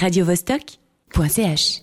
radiovostok.ch. 0.00 1.82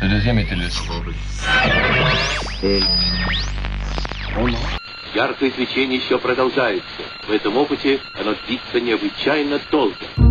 Le 0.00 0.08
deuxième 0.08 0.38
était 0.38 0.54
le... 0.54 0.68
Яркое 5.14 5.50
свечение 5.50 5.98
еще 5.98 6.18
продолжается. 6.18 6.84
В 7.26 7.32
этом 7.32 7.56
опыте 7.56 7.98
оно 8.14 8.34
длится 8.46 8.80
необычайно 8.80 9.60
долго. 9.72 10.27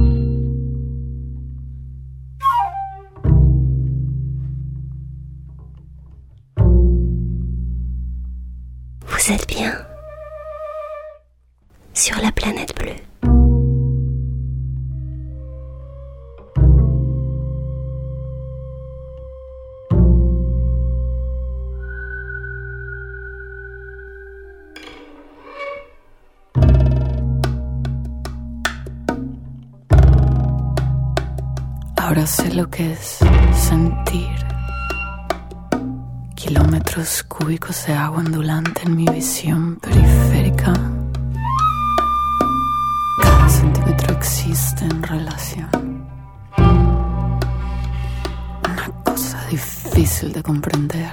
Lo 32.58 32.68
que 32.72 32.92
es 32.92 33.20
sentir 33.54 34.36
kilómetros 36.34 37.22
cúbicos 37.22 37.86
de 37.86 37.94
agua 37.94 38.18
ondulante 38.18 38.82
en 38.84 38.96
mi 38.96 39.06
visión 39.06 39.76
periférica. 39.76 40.74
Cada 43.22 43.48
centímetro 43.48 44.12
existe 44.16 44.86
en 44.86 45.04
relación. 45.04 45.70
Una 48.66 48.88
cosa 49.04 49.46
difícil 49.52 50.34
de 50.34 50.42
comprender. 50.42 51.12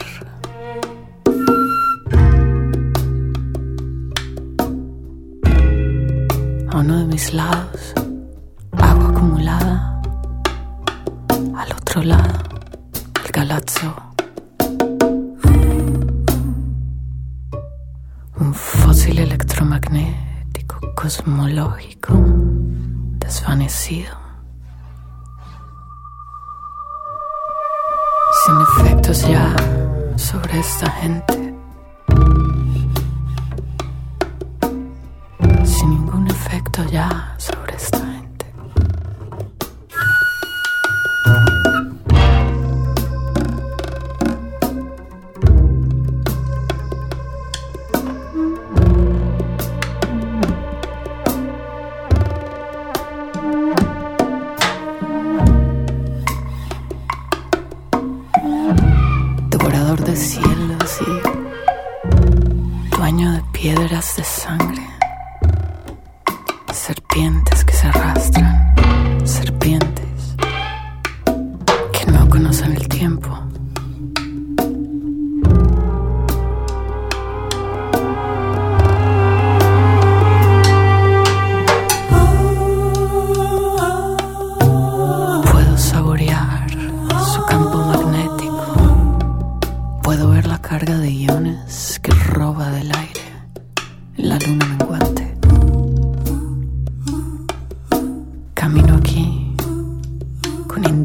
A 6.71 6.79
uno 6.79 6.99
de 7.01 7.05
mis 7.05 7.35
lados, 7.35 8.04
Sin 23.87 24.07
efectos 28.63 29.29
ya 29.29 29.55
sobre 30.17 30.59
esta 30.59 30.91
gente. 30.91 31.34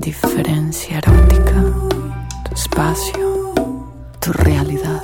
Indiferencia 0.09 0.97
erótica, 0.97 1.63
tu 2.43 2.55
espacio, 2.55 3.53
tu 4.19 4.33
realidad. 4.33 5.03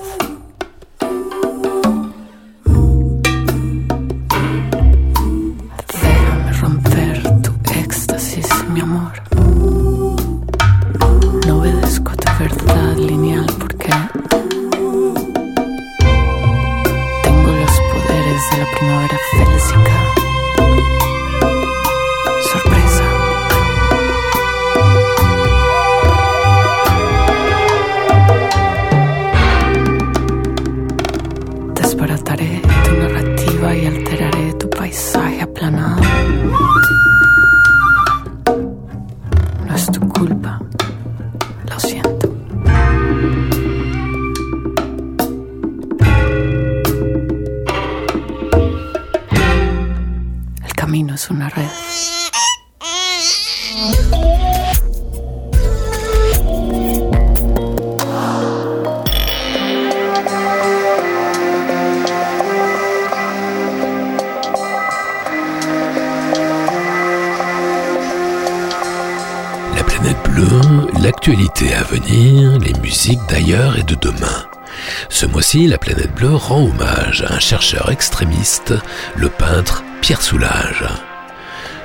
La 75.53 75.77
planète 75.77 76.13
bleue 76.13 76.35
rend 76.35 76.63
hommage 76.65 77.21
à 77.21 77.35
un 77.35 77.39
chercheur 77.39 77.89
extrémiste, 77.89 78.73
le 79.15 79.29
peintre 79.29 79.83
Pierre 80.01 80.21
Soulages. 80.21 80.83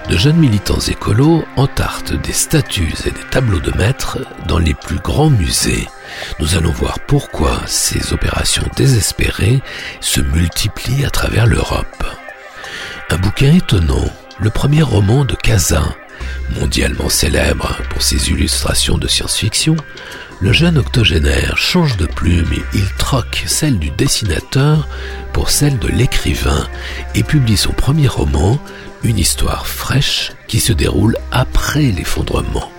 De 0.08 0.16
jeunes 0.16 0.38
militants 0.38 0.80
écolos 0.80 1.44
entartent 1.56 2.14
des 2.14 2.32
statues 2.32 2.94
et 3.04 3.10
des 3.10 3.24
tableaux 3.30 3.60
de 3.60 3.70
maîtres 3.76 4.18
dans 4.48 4.58
les 4.58 4.74
plus 4.74 4.98
grands 4.98 5.30
musées. 5.30 5.86
Nous 6.40 6.56
allons 6.56 6.72
voir 6.72 6.98
pourquoi 7.06 7.60
ces 7.66 8.12
opérations 8.12 8.66
désespérées 8.76 9.62
se 10.00 10.20
multiplient 10.20 11.04
à 11.04 11.10
travers 11.10 11.46
l'Europe. 11.46 12.04
Un 13.10 13.18
bouquin 13.18 13.54
étonnant, 13.54 14.10
le 14.40 14.50
premier 14.50 14.82
roman 14.82 15.24
de 15.24 15.36
Cazin, 15.36 15.94
mondialement 16.58 17.08
célèbre 17.08 17.76
pour 17.90 18.02
ses 18.02 18.30
illustrations 18.30 18.98
de 18.98 19.06
science-fiction, 19.06 19.76
le 20.40 20.52
jeune 20.52 20.78
octogénaire 20.78 21.58
change 21.58 21.96
de 21.98 22.06
plume 22.06 22.52
il 22.72 22.88
troque 22.98 23.44
celle 23.46 23.78
du 23.78 23.90
dessinateur 23.90 24.88
pour 25.32 25.50
celle 25.50 25.78
de 25.78 25.88
l'écrivain 25.88 26.66
et 27.14 27.22
publie 27.22 27.58
son 27.58 27.72
premier 27.72 28.08
roman, 28.08 28.58
une 29.04 29.18
histoire 29.18 29.66
fraîche 29.66 30.32
qui 30.48 30.58
se 30.58 30.72
déroule 30.72 31.16
après 31.30 31.92
l'effondrement. 31.92 32.70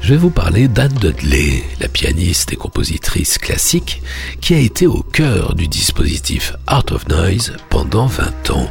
je 0.00 0.10
vais 0.10 0.16
vous 0.16 0.30
parler 0.30 0.68
d'Anne 0.68 0.94
Dudley, 0.94 1.64
la 1.80 1.88
pianiste 1.88 2.52
et 2.52 2.56
compositrice 2.56 3.38
classique 3.38 4.02
qui 4.40 4.54
a 4.54 4.58
été 4.58 4.86
au 4.86 5.02
cœur 5.02 5.54
du 5.54 5.66
dispositif 5.66 6.54
Art 6.68 6.86
of 6.92 7.08
Noise 7.08 7.54
pendant 7.70 8.06
20 8.06 8.50
ans. 8.50 8.70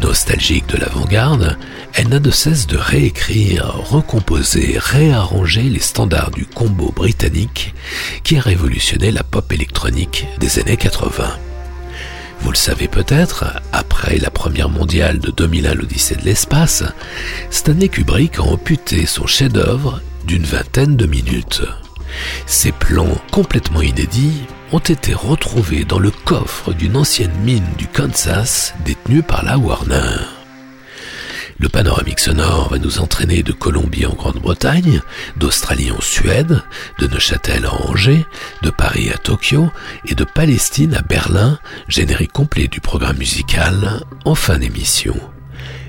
Nostalgique 0.00 0.66
de 0.68 0.78
l'avant-garde, 0.78 1.58
elle 1.94 2.08
n'a 2.08 2.18
de 2.18 2.30
cesse 2.30 2.66
de 2.66 2.76
réécrire, 2.76 3.74
recomposer, 3.90 4.76
réarranger 4.78 5.62
les 5.62 5.80
standards 5.80 6.30
du 6.30 6.46
combo 6.46 6.90
britannique 6.90 7.74
qui 8.24 8.36
a 8.36 8.40
révolutionné 8.40 9.10
la 9.10 9.22
pop 9.22 9.52
électronique 9.52 10.26
des 10.38 10.58
années 10.58 10.76
80. 10.76 11.38
Vous 12.40 12.50
le 12.50 12.56
savez 12.56 12.88
peut-être, 12.88 13.44
après 13.72 14.18
la 14.18 14.30
première 14.30 14.70
mondiale 14.70 15.18
de 15.18 15.30
2001 15.30 15.74
l'Odyssée 15.74 16.16
de 16.16 16.24
l'espace, 16.24 16.82
Stanley 17.50 17.88
Kubrick 17.88 18.38
a 18.38 18.42
amputé 18.42 19.04
son 19.06 19.26
chef-d'œuvre 19.26 20.00
d'une 20.26 20.44
vingtaine 20.44 20.96
de 20.96 21.06
minutes. 21.06 21.62
Ces 22.46 22.72
plans 22.72 23.16
complètement 23.30 23.82
inédits 23.82 24.42
ont 24.72 24.78
été 24.78 25.14
retrouvés 25.14 25.84
dans 25.84 25.98
le 25.98 26.10
coffre 26.10 26.72
d'une 26.72 26.96
ancienne 26.96 27.34
mine 27.44 27.68
du 27.76 27.86
Kansas 27.86 28.74
détenue 28.84 29.22
par 29.22 29.44
la 29.44 29.58
Warner. 29.58 30.18
Le 31.60 31.68
panoramique 31.68 32.20
sonore 32.20 32.70
va 32.70 32.78
nous 32.78 33.00
entraîner 33.00 33.42
de 33.42 33.52
Colombie 33.52 34.06
en 34.06 34.14
Grande-Bretagne, 34.14 35.02
d'Australie 35.36 35.92
en 35.92 36.00
Suède, 36.00 36.62
de 36.98 37.06
Neuchâtel 37.06 37.66
à 37.66 37.74
Angers, 37.86 38.24
de 38.62 38.70
Paris 38.70 39.10
à 39.12 39.18
Tokyo 39.18 39.68
et 40.06 40.14
de 40.14 40.24
Palestine 40.24 40.94
à 40.94 41.02
Berlin, 41.02 41.58
générique 41.86 42.32
complet 42.32 42.66
du 42.66 42.80
programme 42.80 43.18
musical 43.18 44.00
en 44.24 44.34
fin 44.34 44.56
d'émission. 44.56 45.14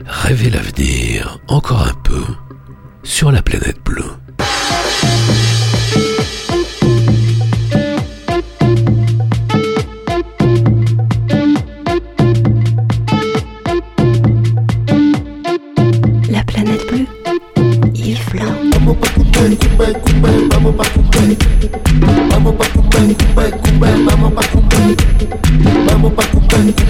Rêvez 0.05 0.49
l'avenir 0.49 1.39
encore 1.47 1.87
un 1.87 1.93
peu 2.03 2.23
sur 3.03 3.31
la 3.31 3.41
planète 3.41 3.81
bleue. 3.85 4.11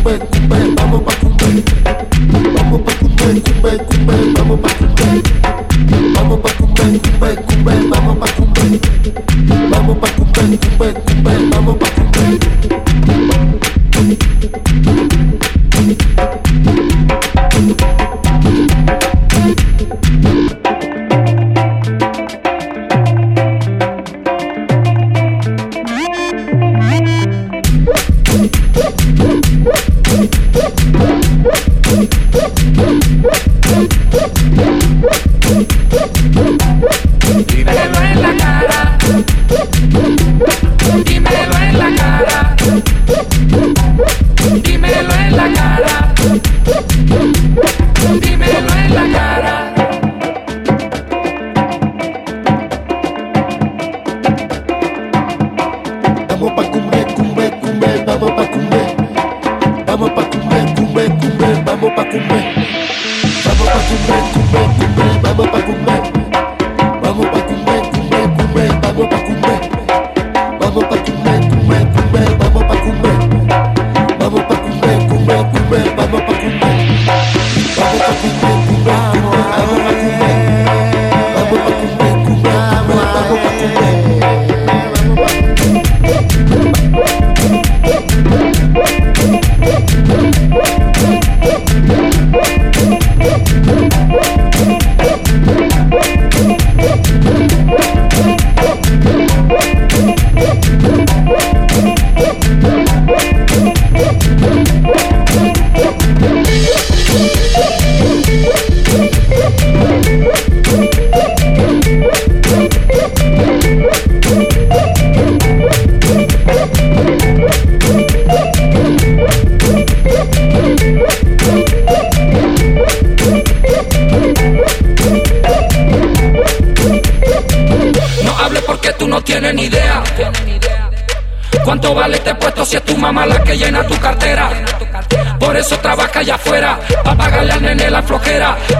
but 0.03 0.40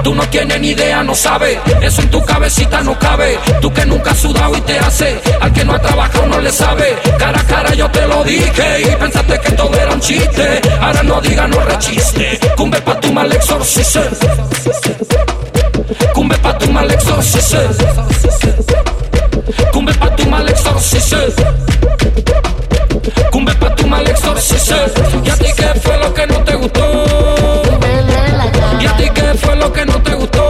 Tú 0.04 0.16
no 0.16 0.24
tienes 0.30 0.60
ni 0.60 0.70
idea, 0.70 1.04
no 1.04 1.14
sabes. 1.14 1.58
Eso 1.82 2.02
en 2.02 2.10
tu 2.10 2.24
cabecita 2.24 2.82
no 2.82 2.98
cabe. 2.98 3.38
Tú 3.62 3.72
que 3.72 3.86
nunca 3.86 4.12
has 4.12 4.20
sudado 4.20 4.58
y 4.58 4.62
te 4.62 4.80
hace. 4.80 5.22
Al 5.40 5.54
que 5.54 5.64
no 5.64 5.74
ha 5.74 5.80
trabajado 5.80 6.26
no 6.28 6.40
le 6.40 6.52
sabe. 6.52 6.96
Cara 7.18 7.40
a 7.40 7.44
cara 7.44 7.74
yo 7.74 7.90
te 7.92 8.08
lo 8.08 8.24
dije. 8.24 8.82
Y 8.82 8.96
pensaste 8.96 9.40
que 9.40 9.52
todo 9.52 9.74
era 9.76 9.94
un 9.94 10.00
chiste. 10.00 10.62
Ahora 10.80 11.04
no 11.04 11.22
diga, 11.22 11.48
no 11.48 11.60
rechiste. 11.62 12.40
Cumbe 12.56 12.82
pa' 12.82 13.00
tu 13.00 13.14
mal 13.14 13.32
exorcismo. 13.32 14.02
Cumbe 16.14 16.38
pa' 16.38 16.58
tu 16.58 16.72
mal 16.72 16.92
exorcismo. 16.92 17.60
Cumbe 19.72 19.94
pa' 19.94 20.16
tu 20.16 20.26
mal 20.28 20.50
exorcismo. 20.50 21.18
¿Y 25.24 25.30
a 25.30 25.36
ti 25.36 25.46
qué 25.56 25.68
fue 25.82 25.98
lo 25.98 26.14
que 26.14 26.28
no 26.28 26.44
te 26.44 26.56
gustó? 26.56 27.04
¿Y 28.80 28.86
a 28.86 28.98
ti 28.98 29.10
qué 29.14 29.34
fue 29.36 29.56
lo 29.56 29.72
que 29.72 29.86
no 29.86 30.02
te 30.02 30.14
gustó? 30.16 30.42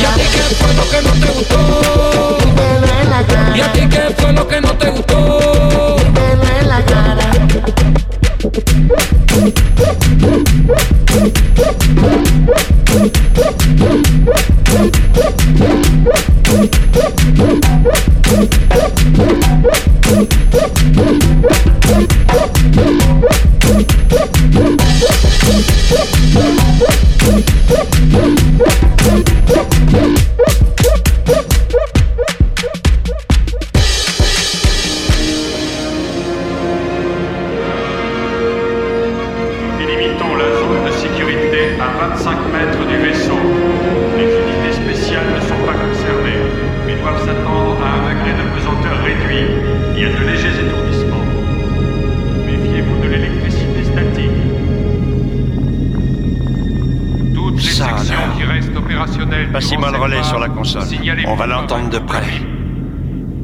¿Y 0.00 0.04
a 0.04 0.14
ti 0.14 0.22
qué 0.32 0.54
fue 0.54 0.74
lo 0.74 0.88
que 0.90 1.02
no 1.02 1.12
te 1.12 1.32
gustó? 1.32 2.38
¿Y 3.54 3.60
a 3.60 3.72
ti 3.72 3.80
qué 3.88 4.14
fue 4.16 4.32
lo 4.32 4.48
que 4.48 4.60
no 4.60 4.72
te 4.76 4.90
gustó? 4.90 4.99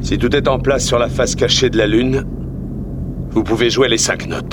Si 0.07 0.17
tout 0.17 0.33
est 0.33 0.47
en 0.47 0.57
place 0.57 0.85
sur 0.85 0.99
la 0.99 1.09
face 1.09 1.35
cachée 1.35 1.69
de 1.69 1.77
la 1.77 1.85
Lune, 1.85 2.23
vous 3.29 3.43
pouvez 3.43 3.69
jouer 3.69 3.89
les 3.89 3.97
cinq 3.97 4.25
notes. 4.29 4.46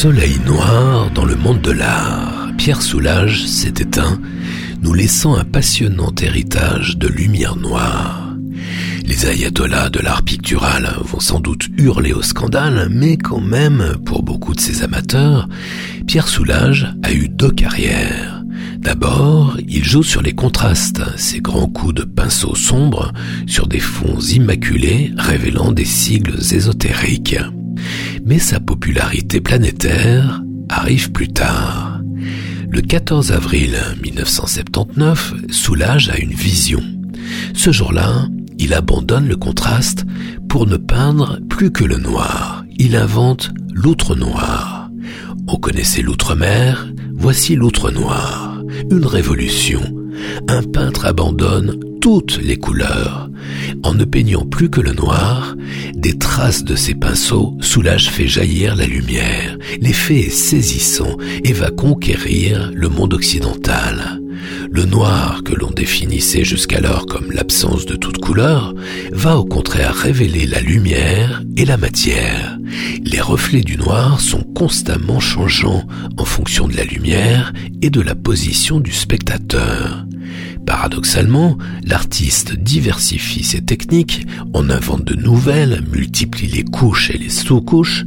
Soleil 0.00 0.38
noir 0.46 1.10
dans 1.10 1.26
le 1.26 1.36
monde 1.36 1.60
de 1.60 1.72
l'art, 1.72 2.52
Pierre 2.56 2.80
Soulages 2.80 3.44
s'est 3.44 3.74
éteint, 3.80 4.18
nous 4.80 4.94
laissant 4.94 5.34
un 5.34 5.44
passionnant 5.44 6.14
héritage 6.22 6.96
de 6.96 7.06
lumière 7.06 7.56
noire. 7.56 8.34
Les 9.04 9.26
ayatollahs 9.26 9.90
de 9.90 9.98
l'art 9.98 10.22
pictural 10.22 10.96
vont 11.04 11.20
sans 11.20 11.38
doute 11.38 11.68
hurler 11.76 12.14
au 12.14 12.22
scandale, 12.22 12.88
mais 12.90 13.18
quand 13.18 13.42
même, 13.42 13.96
pour 14.06 14.22
beaucoup 14.22 14.54
de 14.54 14.60
ses 14.60 14.82
amateurs, 14.82 15.46
Pierre 16.06 16.28
Soulages 16.28 16.94
a 17.02 17.12
eu 17.12 17.28
deux 17.28 17.50
carrières. 17.50 18.42
D'abord, 18.78 19.58
il 19.68 19.84
joue 19.84 20.02
sur 20.02 20.22
les 20.22 20.32
contrastes, 20.32 21.02
ses 21.18 21.42
grands 21.42 21.68
coups 21.68 21.92
de 21.92 22.04
pinceau 22.04 22.54
sombre 22.54 23.12
sur 23.46 23.66
des 23.66 23.80
fonds 23.80 24.18
immaculés 24.18 25.12
révélant 25.18 25.72
des 25.72 25.84
sigles 25.84 26.38
ésotériques. 26.54 27.36
Mais 28.30 28.38
sa 28.38 28.60
popularité 28.60 29.40
planétaire 29.40 30.40
arrive 30.68 31.10
plus 31.10 31.26
tard. 31.26 32.00
Le 32.70 32.80
14 32.80 33.32
avril 33.32 33.76
1979, 34.04 35.34
Soulage 35.50 36.10
a 36.10 36.16
une 36.16 36.32
vision. 36.32 36.80
Ce 37.54 37.72
jour-là, 37.72 38.28
il 38.56 38.72
abandonne 38.72 39.26
le 39.26 39.34
contraste 39.34 40.04
pour 40.48 40.68
ne 40.68 40.76
peindre 40.76 41.40
plus 41.48 41.72
que 41.72 41.82
le 41.82 41.98
noir. 41.98 42.64
il 42.78 42.94
invente 42.94 43.50
l'outre 43.72 44.14
noir. 44.14 44.90
On 45.48 45.56
connaissait 45.56 46.02
l'outre-mer, 46.02 46.86
voici 47.12 47.56
l'outre 47.56 47.90
noir. 47.90 48.62
Une 48.92 49.06
révolution. 49.06 49.99
Un 50.48 50.62
peintre 50.62 51.06
abandonne 51.06 51.78
toutes 52.00 52.40
les 52.42 52.56
couleurs. 52.56 53.28
En 53.82 53.94
ne 53.94 54.04
peignant 54.04 54.44
plus 54.44 54.70
que 54.70 54.80
le 54.80 54.92
noir, 54.92 55.54
des 55.94 56.18
traces 56.18 56.64
de 56.64 56.74
ses 56.74 56.94
pinceaux, 56.94 57.56
Soulage 57.60 58.10
fait 58.10 58.28
jaillir 58.28 58.76
la 58.76 58.86
lumière. 58.86 59.56
L'effet 59.80 60.20
est 60.20 60.30
saisissant 60.30 61.16
et 61.44 61.52
va 61.52 61.70
conquérir 61.70 62.70
le 62.74 62.88
monde 62.88 63.14
occidental. 63.14 64.20
Le 64.70 64.84
noir, 64.84 65.42
que 65.44 65.54
l'on 65.54 65.70
définissait 65.70 66.44
jusqu'alors 66.44 67.06
comme 67.06 67.32
l'absence 67.32 67.86
de 67.86 67.96
toute 67.96 68.18
couleur, 68.18 68.74
va 69.12 69.36
au 69.36 69.44
contraire 69.44 69.94
révéler 69.94 70.46
la 70.46 70.60
lumière 70.60 71.42
et 71.56 71.64
la 71.64 71.76
matière. 71.76 72.58
Les 73.04 73.20
reflets 73.20 73.62
du 73.62 73.76
noir 73.76 74.20
sont 74.20 74.42
constamment 74.42 75.20
changeants 75.20 75.86
en 76.16 76.24
fonction 76.24 76.68
de 76.68 76.76
la 76.76 76.84
lumière 76.84 77.52
et 77.82 77.90
de 77.90 78.00
la 78.00 78.14
position 78.14 78.80
du 78.80 78.92
spectateur. 78.92 80.04
Paradoxalement, 80.66 81.58
l'artiste 81.84 82.54
diversifie 82.54 83.42
ses 83.42 83.60
techniques, 83.60 84.26
en 84.52 84.70
invente 84.70 85.04
de 85.04 85.14
nouvelles, 85.14 85.82
multiplie 85.92 86.46
les 86.46 86.64
couches 86.64 87.10
et 87.10 87.18
les 87.18 87.28
sous-couches, 87.28 88.04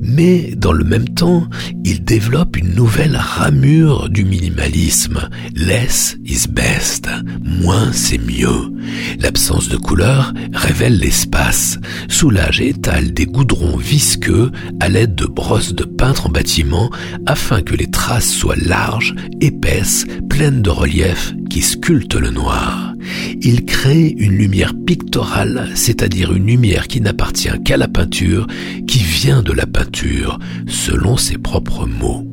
mais 0.00 0.54
dans 0.56 0.72
le 0.72 0.84
même 0.84 1.08
temps, 1.08 1.46
il 1.84 2.04
développe 2.04 2.56
une 2.56 2.74
nouvelle 2.74 3.16
ramure 3.16 4.08
du 4.08 4.24
minimalisme. 4.24 5.28
Less 5.54 6.16
is 6.24 6.48
best, 6.48 7.08
moins 7.42 7.92
c'est 7.92 8.18
mieux. 8.18 8.72
L'absence 9.18 9.68
de 9.68 9.76
couleur 9.76 10.32
révèle 10.54 10.98
l'espace. 10.98 11.78
Soulage 12.08 12.60
et 12.60 12.70
étale 12.70 13.12
des 13.12 13.26
goudrons 13.26 13.76
visqueux 13.76 14.50
à 14.80 14.88
l'aide 14.88 15.14
de 15.14 15.26
brosses 15.26 15.74
de 15.74 15.84
peintre 15.84 16.26
en 16.26 16.30
bâtiment 16.30 16.90
afin 17.26 17.62
que 17.62 17.74
les 17.74 17.90
traces 17.90 18.30
soient 18.30 18.56
larges, 18.56 19.14
épaisses, 19.40 20.06
pleines 20.28 20.62
de 20.62 20.70
relief 20.70 21.34
qui 21.50 21.60
sculpte 21.60 22.14
le 22.14 22.30
noir. 22.30 22.94
Il 23.42 23.64
crée 23.64 24.14
une 24.16 24.36
lumière 24.36 24.72
pictorale, 24.86 25.68
c'est-à-dire 25.74 26.32
une 26.32 26.46
lumière 26.46 26.88
qui 26.88 27.00
n'appartient 27.00 27.62
qu'à 27.64 27.76
la 27.76 27.88
peinture, 27.88 28.46
qui 28.86 29.00
vient 29.00 29.42
de 29.42 29.52
la 29.52 29.66
peinture, 29.66 30.38
selon 30.66 31.16
ses 31.16 31.36
propres 31.36 31.86
mots. 31.86 32.26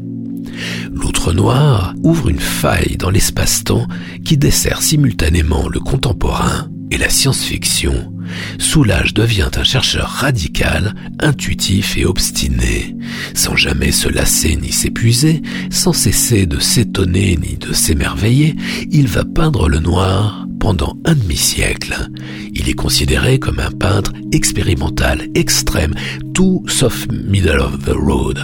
L'outre 0.91 1.33
noir 1.33 1.93
ouvre 2.03 2.29
une 2.29 2.39
faille 2.39 2.97
dans 2.97 3.09
l'espace-temps 3.09 3.87
qui 4.23 4.37
dessert 4.37 4.81
simultanément 4.81 5.67
le 5.67 5.79
contemporain 5.79 6.69
et 6.91 6.97
la 6.97 7.09
science-fiction. 7.09 8.13
Soulage 8.59 9.13
devient 9.13 9.49
un 9.55 9.63
chercheur 9.63 10.07
radical, 10.07 10.93
intuitif 11.19 11.97
et 11.97 12.05
obstiné, 12.05 12.95
sans 13.33 13.55
jamais 13.55 13.91
se 13.91 14.09
lasser 14.09 14.55
ni 14.55 14.71
s'épuiser, 14.71 15.41
sans 15.69 15.93
cesser 15.93 16.45
de 16.45 16.59
s'étonner 16.59 17.37
ni 17.37 17.57
de 17.57 17.73
s'émerveiller, 17.73 18.55
il 18.91 19.07
va 19.07 19.23
peindre 19.23 19.69
le 19.69 19.79
noir 19.79 20.47
pendant 20.59 20.97
un 21.05 21.15
demi-siècle. 21.15 22.09
Il 22.53 22.67
est 22.67 22.73
considéré 22.73 23.39
comme 23.39 23.59
un 23.59 23.71
peintre 23.71 24.13
expérimental, 24.31 25.27
extrême, 25.35 25.93
tout 26.33 26.63
sauf 26.67 27.07
middle 27.11 27.59
of 27.59 27.79
the 27.85 27.95
road. 27.95 28.39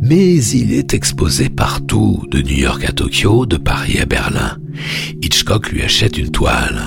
Mais 0.00 0.36
il 0.36 0.72
est 0.72 0.94
exposé 0.94 1.48
partout, 1.48 2.24
de 2.30 2.40
New 2.40 2.56
York 2.56 2.84
à 2.84 2.92
Tokyo, 2.92 3.46
de 3.46 3.56
Paris 3.56 3.98
à 4.00 4.06
Berlin. 4.06 4.58
Hitchcock 5.22 5.70
lui 5.70 5.82
achète 5.82 6.16
une 6.16 6.30
toile. 6.30 6.80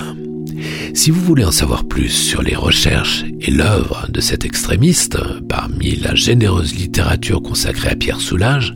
Si 0.94 1.10
vous 1.10 1.20
voulez 1.20 1.44
en 1.44 1.50
savoir 1.50 1.84
plus 1.84 2.08
sur 2.08 2.42
les 2.42 2.54
recherches 2.54 3.24
et 3.40 3.50
l'œuvre 3.50 4.06
de 4.10 4.20
cet 4.20 4.44
extrémiste, 4.44 5.18
parmi 5.48 5.96
la 5.96 6.14
généreuse 6.14 6.74
littérature 6.74 7.42
consacrée 7.42 7.90
à 7.90 7.96
Pierre 7.96 8.20
Soulages, 8.20 8.74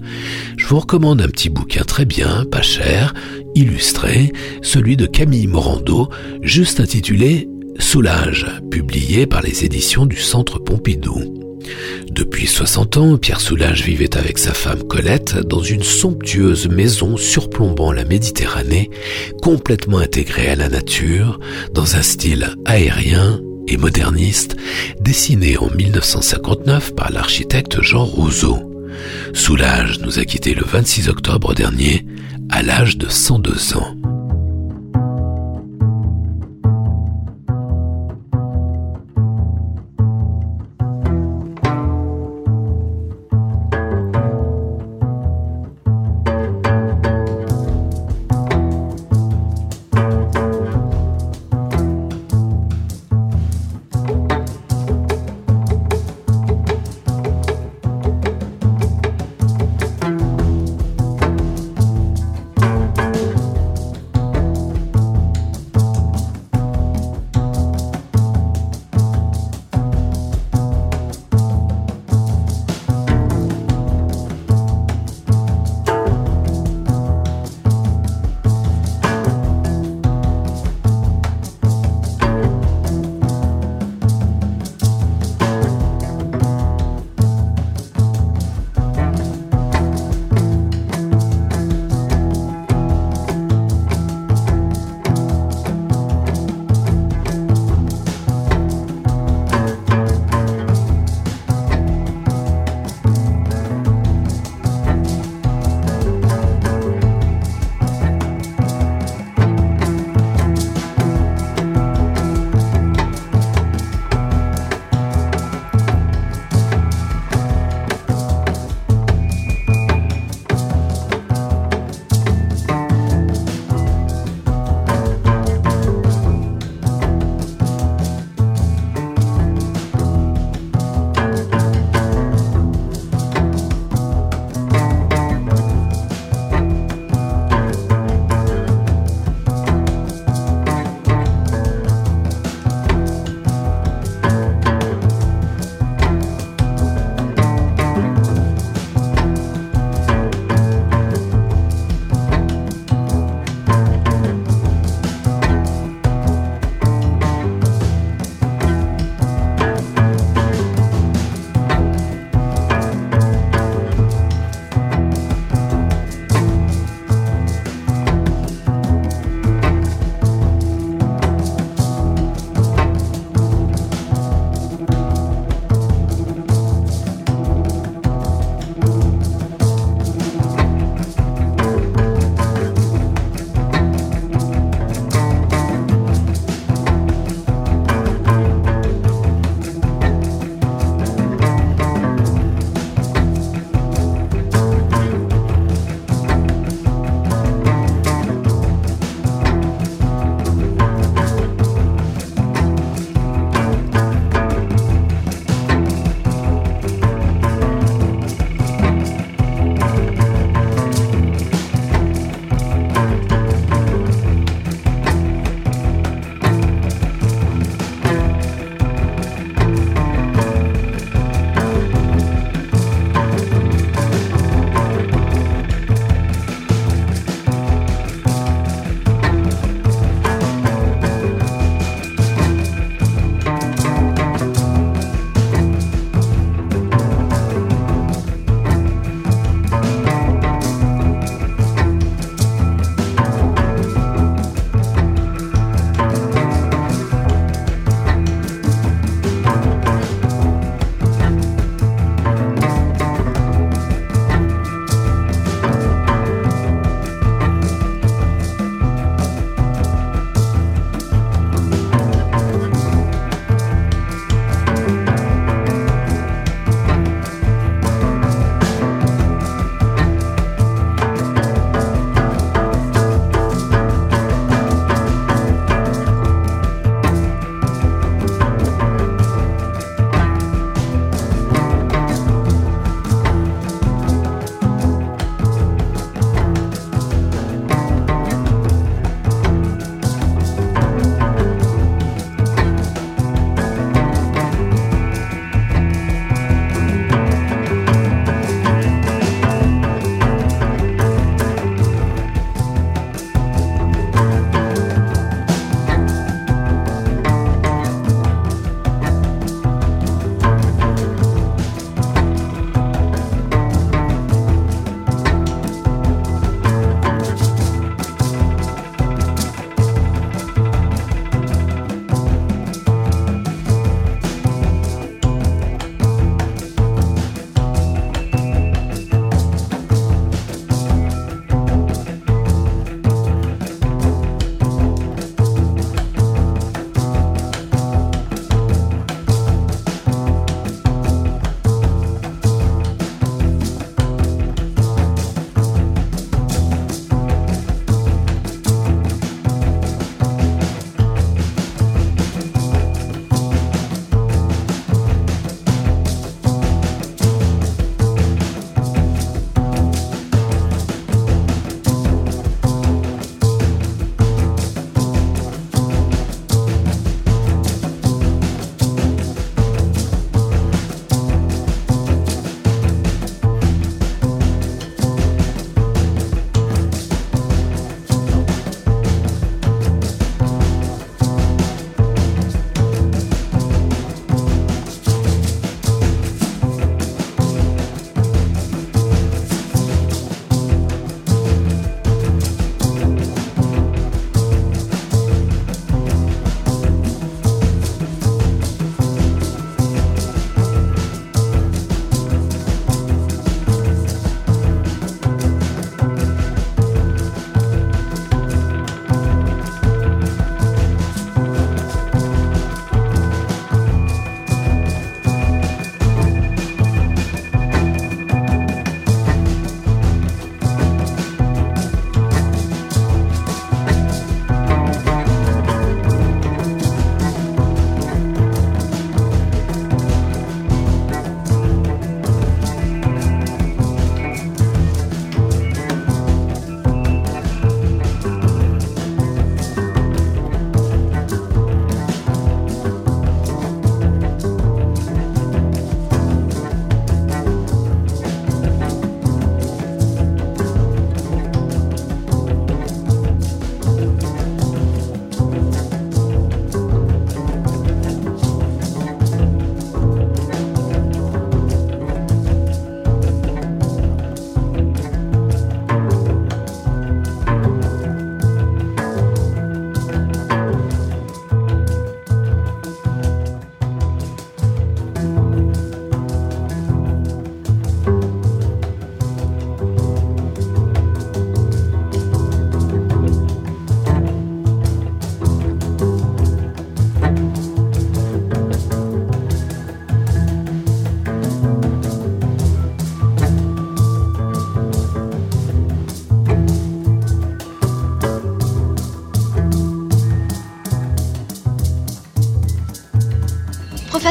je 0.57 0.67
vous 0.67 0.81
recommande 0.81 1.23
un 1.23 1.29
petit 1.29 1.49
bouquin 1.49 1.85
très 1.85 2.05
bien, 2.05 2.45
pas 2.51 2.63
cher, 2.63 3.15
illustré, 3.55 4.33
celui 4.63 4.97
de 4.97 5.07
Camille 5.07 5.47
Morando, 5.47 6.09
juste 6.43 6.81
intitulé 6.81 7.49
Soulage, 7.79 8.47
publié 8.71 9.27
par 9.27 9.43
les 9.43 9.65
éditions 9.65 10.05
du 10.05 10.17
Centre 10.17 10.59
Pompidou. 10.59 11.38
Depuis 12.11 12.47
60 12.47 12.97
ans, 12.97 13.17
Pierre 13.19 13.41
Soulages 13.41 13.83
vivait 13.83 14.17
avec 14.17 14.39
sa 14.39 14.55
femme 14.55 14.83
Colette 14.83 15.37
dans 15.37 15.63
une 15.63 15.83
somptueuse 15.83 16.69
maison 16.69 17.17
surplombant 17.17 17.93
la 17.93 18.05
Méditerranée, 18.05 18.91
complètement 19.43 19.99
intégrée 19.99 20.49
à 20.49 20.57
la 20.57 20.69
nature, 20.69 21.39
dans 21.73 21.97
un 21.97 22.03
style 22.03 22.55
aérien 22.65 23.41
et 23.67 23.77
moderniste, 23.77 24.57
dessiné 25.01 25.59
en 25.59 25.71
1959 25.71 26.95
par 26.95 27.11
l'architecte 27.11 27.83
Jean 27.83 28.05
Rousseau. 28.05 28.59
Soulage 29.35 30.01
nous 30.01 30.19
a 30.19 30.25
quittés 30.25 30.55
le 30.55 30.65
26 30.65 31.09
octobre 31.09 31.55
dernier, 31.55 32.05
à 32.51 32.63
l'âge 32.63 32.97
de 32.97 33.09
102 33.09 33.77
ans. 33.77 34.18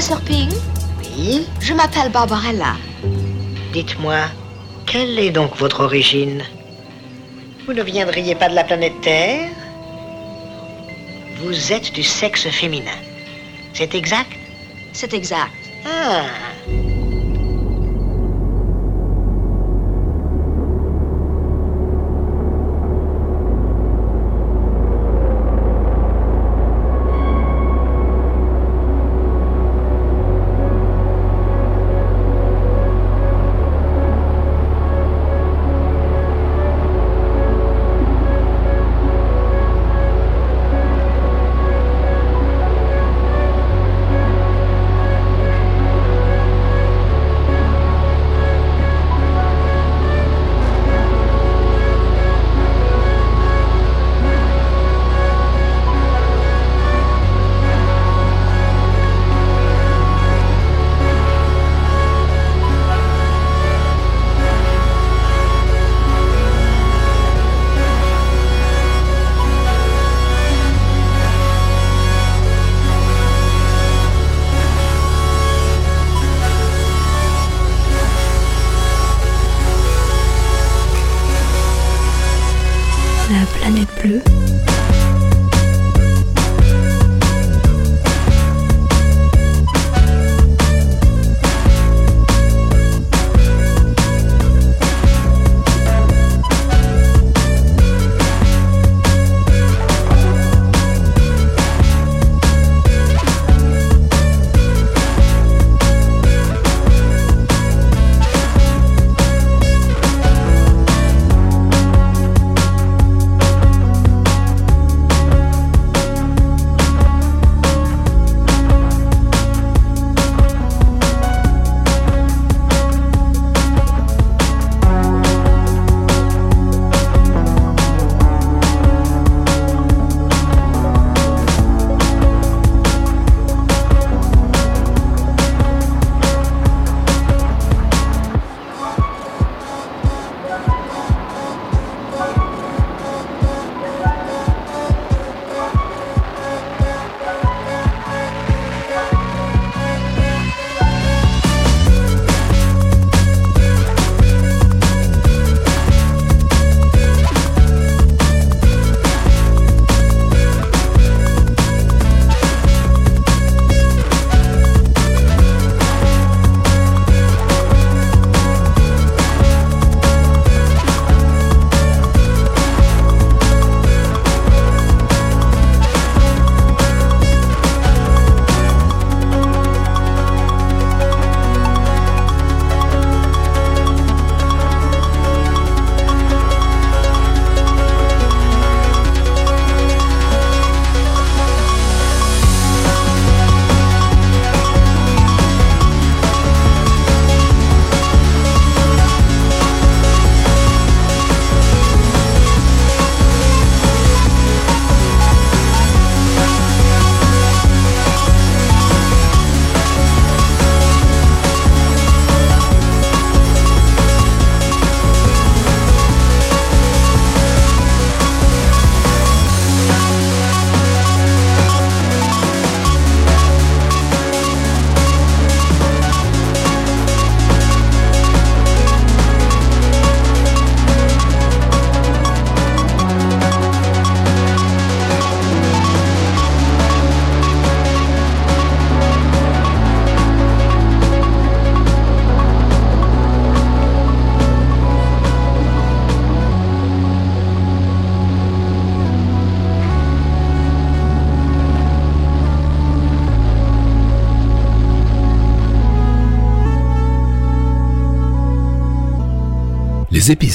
Professeur 0.08 0.22
Ping 0.26 0.50
Oui 1.18 1.46
Je 1.60 1.74
m'appelle 1.74 2.10
Barbarella. 2.10 2.78
Dites-moi, 3.74 4.20
quelle 4.86 5.20
est 5.20 5.32
donc 5.32 5.58
votre 5.58 5.82
origine? 5.82 6.44
Vous 7.66 7.74
ne 7.74 7.84
viendriez 7.84 8.34
pas 8.34 8.48
de 8.48 8.56
la 8.56 8.64
planète 8.64 9.02
Terre? 9.02 9.50
Vous 11.42 11.74
êtes 11.74 11.92
du 11.92 12.04
sexe 12.04 12.48
féminin. 12.48 13.00
C'est 13.74 13.96
exact? 13.96 14.32
C'est 14.94 15.14
exact. 15.14 15.52
Ah 15.86 16.24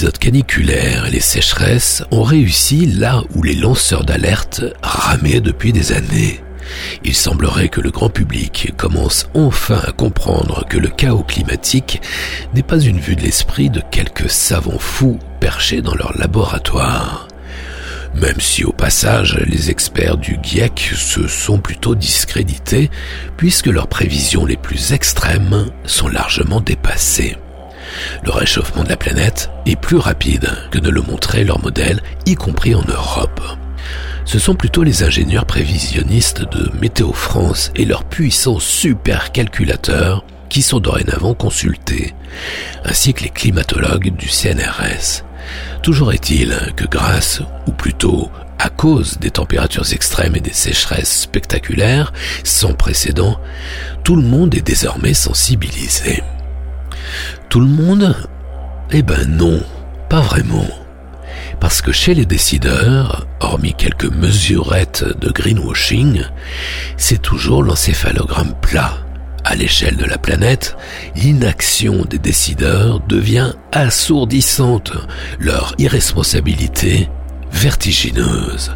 épisodes 0.03 0.19
caniculaires 0.19 1.07
et 1.07 1.13
les 1.13 1.21
sécheresses 1.21 2.03
ont 2.11 2.25
réussi 2.25 2.87
là 2.87 3.23
où 3.37 3.45
les 3.45 3.55
lanceurs 3.55 4.05
d'alerte 4.05 4.65
ramaient 4.83 5.41
depuis 5.41 5.73
des 5.73 5.93
années. 5.93 6.41
Il 7.05 7.15
semblerait 7.15 7.69
que 7.69 7.81
le 7.81 7.93
grand 7.93 8.09
public 8.09 8.73
commence 8.77 9.29
enfin 9.35 9.81
à 9.87 9.93
comprendre 9.93 10.67
que 10.69 10.77
le 10.77 10.89
chaos 10.89 11.23
climatique 11.23 12.03
n'est 12.53 12.65
pas 12.65 12.81
une 12.81 12.99
vue 12.99 13.15
de 13.15 13.23
l'esprit 13.23 13.71
de 13.71 13.81
quelques 13.93 14.29
savants 14.29 14.81
fous 14.81 15.21
perchés 15.39 15.83
dans 15.83 15.95
leur 15.95 16.19
laboratoire. 16.19 17.29
Même 18.17 18.41
si 18.41 18.65
au 18.65 18.73
passage 18.73 19.39
les 19.47 19.71
experts 19.71 20.17
du 20.17 20.37
GIEC 20.43 20.95
se 20.97 21.29
sont 21.29 21.61
plutôt 21.61 21.95
discrédités 21.95 22.91
puisque 23.37 23.69
leurs 23.69 23.87
prévisions 23.87 24.47
les 24.47 24.57
plus 24.57 24.95
extrêmes 24.95 25.71
sont 25.85 26.09
largement 26.09 26.61
dépassées. 26.61 27.37
Le 28.25 28.31
réchauffement 28.31 28.85
de 28.85 28.89
la 28.89 28.97
planète 28.97 29.51
est 29.67 29.77
plus 29.77 29.97
rapide 29.97 30.51
que 30.71 30.79
ne 30.79 30.91
le 30.91 31.03
montrait 31.03 31.45
leur 31.45 31.61
modèle, 31.61 32.01
y 32.27 32.35
compris 32.35 32.75
en 32.75 32.83
Europe. 32.83 33.41
Ce 34.25 34.39
sont 34.39 34.55
plutôt 34.55 34.83
les 34.83 35.03
ingénieurs 35.03 35.47
prévisionnistes 35.47 36.43
de 36.43 36.71
Météo 36.81 37.13
France 37.13 37.73
et 37.75 37.85
leurs 37.85 38.05
puissants 38.05 38.61
supercalculateurs 38.61 40.25
qui 40.49 40.63
sont 40.63 40.81
dorénavant 40.81 41.35
consultés, 41.35 42.15
ainsi 42.85 43.15
que 43.15 43.25
les 43.25 43.31
climatologues 43.31 44.15
du 44.15 44.29
CNRS. 44.29 45.25
Toujours 45.83 46.13
est-il 46.13 46.57
que 46.77 46.85
grâce, 46.85 47.41
ou 47.67 47.73
plutôt 47.73 48.31
à 48.59 48.69
cause 48.69 49.19
des 49.19 49.33
températures 49.33 49.93
extrêmes 49.93 50.37
et 50.37 50.41
des 50.41 50.53
sécheresses 50.53 51.23
spectaculaires 51.23 52.13
sans 52.45 52.75
précédent, 52.75 53.41
tout 54.05 54.15
le 54.15 54.23
monde 54.23 54.55
est 54.55 54.65
désormais 54.65 55.15
sensibilisé. 55.15 56.23
Tout 57.49 57.61
le 57.61 57.67
monde? 57.67 58.17
Eh 58.91 59.03
ben 59.03 59.27
non, 59.29 59.61
pas 60.09 60.21
vraiment. 60.21 60.69
Parce 61.61 61.81
que 61.81 61.93
chez 61.93 62.15
les 62.15 62.27
décideurs, 62.27 63.27
hormis 63.41 63.75
quelques 63.75 64.11
mesurettes 64.13 65.05
de 65.21 65.31
greenwashing, 65.31 66.25
c'est 66.97 67.23
toujours 67.23 67.63
l'encéphalogramme 67.63 68.55
plat. 68.61 68.99
À 69.45 69.55
l'échelle 69.55 69.97
de 69.97 70.05
la 70.05 70.19
planète, 70.19 70.77
l'inaction 71.17 72.05
des 72.05 72.19
décideurs 72.19 73.01
devient 73.01 73.53
assourdissante, 73.73 74.93
leur 75.39 75.75
irresponsabilité 75.79 77.09
vertigineuse. 77.51 78.73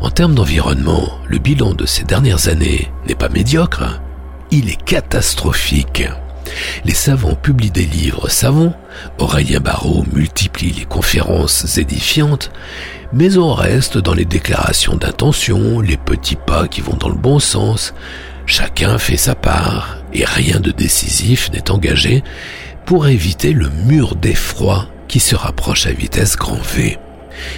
En 0.00 0.10
termes 0.10 0.34
d'environnement, 0.34 1.10
le 1.26 1.38
bilan 1.38 1.74
de 1.74 1.86
ces 1.86 2.04
dernières 2.04 2.48
années 2.48 2.90
n'est 3.06 3.14
pas 3.14 3.28
médiocre, 3.28 4.00
il 4.50 4.70
est 4.70 4.82
catastrophique. 4.82 6.04
Les 6.84 6.94
savants 6.94 7.34
publient 7.34 7.70
des 7.70 7.84
livres 7.84 8.28
savants, 8.28 8.74
Aurélien 9.18 9.60
Barrault 9.60 10.04
multiplie 10.12 10.72
les 10.72 10.84
conférences 10.84 11.78
édifiantes, 11.78 12.50
mais 13.12 13.38
on 13.38 13.54
reste 13.54 13.98
dans 13.98 14.14
les 14.14 14.24
déclarations 14.24 14.96
d'intention, 14.96 15.80
les 15.80 15.96
petits 15.96 16.36
pas 16.36 16.68
qui 16.68 16.80
vont 16.80 16.96
dans 16.96 17.08
le 17.08 17.14
bon 17.14 17.38
sens, 17.38 17.94
chacun 18.46 18.98
fait 18.98 19.16
sa 19.16 19.34
part 19.34 19.98
et 20.12 20.24
rien 20.24 20.60
de 20.60 20.70
décisif 20.70 21.50
n'est 21.52 21.70
engagé 21.70 22.22
pour 22.84 23.06
éviter 23.06 23.52
le 23.52 23.68
mur 23.86 24.16
d'effroi 24.16 24.88
qui 25.08 25.20
se 25.20 25.34
rapproche 25.34 25.86
à 25.86 25.92
vitesse 25.92 26.36
grand 26.36 26.60
V. 26.62 26.98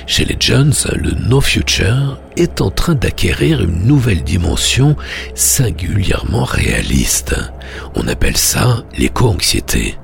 Chez 0.06 0.24
les 0.24 0.36
Jones, 0.38 0.72
le 0.94 1.12
No 1.12 1.40
Future 1.40 2.20
est 2.36 2.60
en 2.60 2.70
train 2.70 2.94
d'acquérir 2.94 3.62
une 3.62 3.86
nouvelle 3.86 4.22
dimension 4.22 4.96
singulièrement 5.34 6.44
réaliste. 6.44 7.34
On 7.94 8.08
appelle 8.08 8.36
ça 8.36 8.84
l'éco-anxiété. 8.96 9.96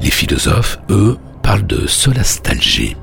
Les 0.00 0.10
philosophes, 0.10 0.78
eux, 0.90 1.18
parlent 1.42 1.66
de 1.66 1.86
solastalgie. 1.86 2.96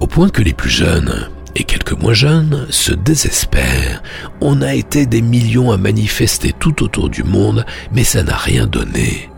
Au 0.00 0.06
point 0.06 0.28
que 0.28 0.42
les 0.42 0.52
plus 0.52 0.70
jeunes, 0.70 1.28
et 1.54 1.64
quelques 1.64 1.92
moins 1.92 2.14
jeunes, 2.14 2.66
se 2.70 2.92
désespèrent. 2.92 4.02
On 4.40 4.62
a 4.62 4.74
été 4.74 5.06
des 5.06 5.22
millions 5.22 5.70
à 5.70 5.76
manifester 5.76 6.52
tout 6.58 6.82
autour 6.82 7.10
du 7.10 7.22
monde, 7.24 7.64
mais 7.92 8.04
ça 8.04 8.22
n'a 8.22 8.36
rien 8.36 8.66
donné. 8.66 9.30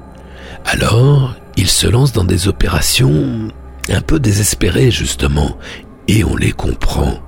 Alors, 0.65 1.35
ils 1.57 1.69
se 1.69 1.87
lancent 1.87 2.13
dans 2.13 2.25
des 2.25 2.49
opérations 2.49 3.49
un 3.91 4.01
peu 4.01 4.19
désespérés 4.19 4.91
justement, 4.91 5.59
et 6.09 6.25
on 6.25 6.37
les 6.37 6.53
comprend. 6.53 7.21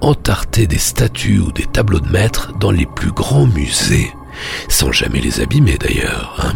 Entarter 0.00 0.66
des 0.66 0.78
statues 0.78 1.38
ou 1.38 1.52
des 1.52 1.66
tableaux 1.66 2.00
de 2.00 2.10
maîtres 2.10 2.52
dans 2.58 2.70
les 2.70 2.86
plus 2.86 3.12
grands 3.12 3.46
musées, 3.46 4.10
sans 4.68 4.92
jamais 4.92 5.20
les 5.20 5.40
abîmer 5.40 5.76
d'ailleurs. 5.78 6.34
Hein. 6.42 6.54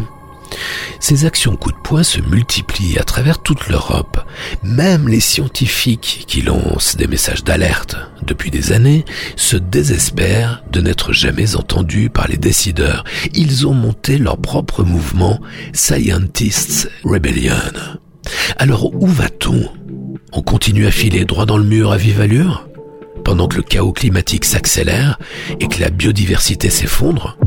Ces 1.00 1.26
actions 1.26 1.56
coup 1.56 1.72
de 1.72 1.76
poing 1.76 2.02
se 2.02 2.20
multiplient 2.20 2.98
à 2.98 3.04
travers 3.04 3.42
toute 3.42 3.68
l'Europe. 3.68 4.24
Même 4.62 5.08
les 5.08 5.20
scientifiques 5.20 6.24
qui 6.26 6.42
lancent 6.42 6.96
des 6.96 7.06
messages 7.06 7.44
d'alerte 7.44 7.96
depuis 8.22 8.50
des 8.50 8.72
années 8.72 9.04
se 9.36 9.56
désespèrent 9.56 10.62
de 10.70 10.80
n'être 10.80 11.12
jamais 11.12 11.56
entendus 11.56 12.10
par 12.10 12.28
les 12.28 12.36
décideurs. 12.36 13.04
Ils 13.34 13.66
ont 13.66 13.74
monté 13.74 14.18
leur 14.18 14.38
propre 14.38 14.82
mouvement 14.82 15.40
Scientists 15.72 16.90
Rebellion. 17.04 17.54
Alors 18.58 18.94
où 18.94 19.06
va-t-on? 19.06 19.68
On 20.32 20.42
continue 20.42 20.86
à 20.86 20.90
filer 20.90 21.24
droit 21.24 21.46
dans 21.46 21.58
le 21.58 21.64
mur 21.64 21.92
à 21.92 21.96
vive 21.96 22.20
allure? 22.20 22.68
Pendant 23.24 23.48
que 23.48 23.56
le 23.56 23.62
chaos 23.62 23.92
climatique 23.92 24.44
s'accélère 24.44 25.18
et 25.60 25.68
que 25.68 25.80
la 25.80 25.90
biodiversité 25.90 26.68
s'effondre? 26.68 27.38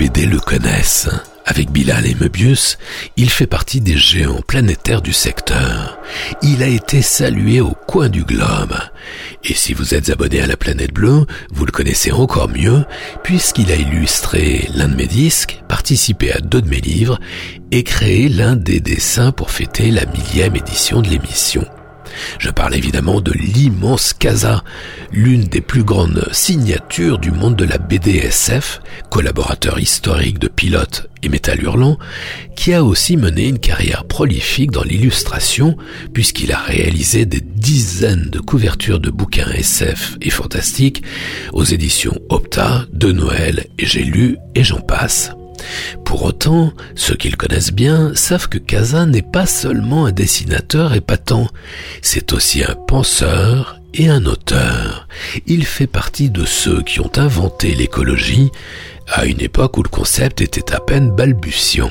BD 0.00 0.24
le 0.24 0.40
connaissent. 0.40 1.10
Avec 1.44 1.70
Bilal 1.70 2.06
et 2.06 2.14
Möbius, 2.14 2.78
il 3.18 3.28
fait 3.28 3.46
partie 3.46 3.82
des 3.82 3.98
géants 3.98 4.40
planétaires 4.48 5.02
du 5.02 5.12
secteur. 5.12 5.98
Il 6.40 6.62
a 6.62 6.68
été 6.68 7.02
salué 7.02 7.60
au 7.60 7.72
coin 7.86 8.08
du 8.08 8.24
globe. 8.24 8.74
Et 9.44 9.52
si 9.52 9.74
vous 9.74 9.92
êtes 9.92 10.08
abonné 10.08 10.40
à 10.40 10.46
la 10.46 10.56
planète 10.56 10.94
bleue, 10.94 11.26
vous 11.52 11.66
le 11.66 11.70
connaissez 11.72 12.12
encore 12.12 12.48
mieux, 12.48 12.86
puisqu'il 13.22 13.70
a 13.70 13.74
illustré 13.74 14.70
l'un 14.74 14.88
de 14.88 14.96
mes 14.96 15.06
disques, 15.06 15.62
participé 15.68 16.32
à 16.32 16.40
deux 16.40 16.62
de 16.62 16.70
mes 16.70 16.80
livres 16.80 17.20
et 17.70 17.84
créé 17.84 18.30
l'un 18.30 18.56
des 18.56 18.80
dessins 18.80 19.32
pour 19.32 19.50
fêter 19.50 19.90
la 19.90 20.06
millième 20.06 20.56
édition 20.56 21.02
de 21.02 21.10
l'émission. 21.10 21.66
Je 22.38 22.50
parle 22.50 22.74
évidemment 22.74 23.20
de 23.20 23.32
l'immense 23.32 24.12
Casa, 24.12 24.64
l'une 25.12 25.44
des 25.44 25.60
plus 25.60 25.84
grandes 25.84 26.28
signatures 26.32 27.18
du 27.18 27.30
monde 27.30 27.56
de 27.56 27.64
la 27.64 27.78
BDSF, 27.78 28.80
collaborateur 29.10 29.78
historique 29.78 30.38
de 30.38 30.48
Pilote 30.48 31.08
et 31.22 31.28
Métal 31.28 31.62
Hurlant, 31.62 31.98
qui 32.56 32.72
a 32.72 32.84
aussi 32.84 33.16
mené 33.16 33.48
une 33.48 33.58
carrière 33.58 34.04
prolifique 34.04 34.70
dans 34.70 34.84
l'illustration, 34.84 35.76
puisqu'il 36.12 36.52
a 36.52 36.58
réalisé 36.58 37.26
des 37.26 37.40
dizaines 37.40 38.30
de 38.30 38.40
couvertures 38.40 39.00
de 39.00 39.10
bouquins 39.10 39.50
SF 39.52 40.16
et 40.20 40.30
fantastiques 40.30 41.02
aux 41.52 41.64
éditions 41.64 42.18
Opta, 42.28 42.86
De 42.92 43.12
Noël 43.12 43.66
et 43.78 43.86
J'ai 43.86 44.04
lu 44.04 44.36
et 44.54 44.64
j'en 44.64 44.80
passe. 44.80 45.32
Pour 46.04 46.24
autant, 46.24 46.72
ceux 46.94 47.14
qui 47.14 47.28
le 47.28 47.36
connaissent 47.36 47.72
bien 47.72 48.12
savent 48.14 48.48
que 48.48 48.58
Kazan 48.58 49.06
n'est 49.06 49.22
pas 49.22 49.46
seulement 49.46 50.06
un 50.06 50.12
dessinateur 50.12 50.94
épatant, 50.94 51.46
c'est 52.02 52.32
aussi 52.32 52.64
un 52.64 52.74
penseur 52.74 53.80
et 53.94 54.08
un 54.08 54.24
auteur. 54.26 55.08
Il 55.46 55.64
fait 55.64 55.86
partie 55.86 56.30
de 56.30 56.44
ceux 56.44 56.82
qui 56.82 57.00
ont 57.00 57.12
inventé 57.16 57.74
l'écologie 57.74 58.50
à 59.08 59.26
une 59.26 59.40
époque 59.40 59.76
où 59.76 59.82
le 59.82 59.88
concept 59.88 60.40
était 60.40 60.72
à 60.72 60.80
peine 60.80 61.10
balbutiant. 61.10 61.90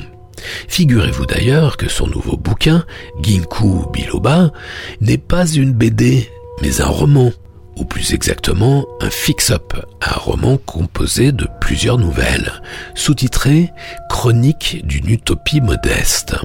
Figurez-vous 0.68 1.26
d'ailleurs 1.26 1.76
que 1.76 1.88
son 1.88 2.06
nouveau 2.06 2.36
bouquin, 2.36 2.84
Ginku 3.22 3.90
Biloba, 3.92 4.52
n'est 5.00 5.18
pas 5.18 5.46
une 5.46 5.72
BD, 5.72 6.30
mais 6.62 6.80
un 6.80 6.86
roman 6.86 7.32
ou 7.80 7.84
plus 7.84 8.12
exactement 8.12 8.86
un 9.00 9.08
fix-up, 9.08 9.72
un 10.02 10.18
roman 10.18 10.58
composé 10.58 11.32
de 11.32 11.48
plusieurs 11.60 11.98
nouvelles, 11.98 12.52
sous-titré 12.94 13.72
Chronique 14.10 14.82
d'une 14.84 15.08
utopie 15.08 15.62
modeste. 15.62 16.36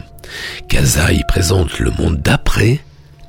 Kaza 0.69 1.11
y 1.11 1.23
présente 1.27 1.79
le 1.79 1.91
monde 1.91 2.21
d'après, 2.21 2.79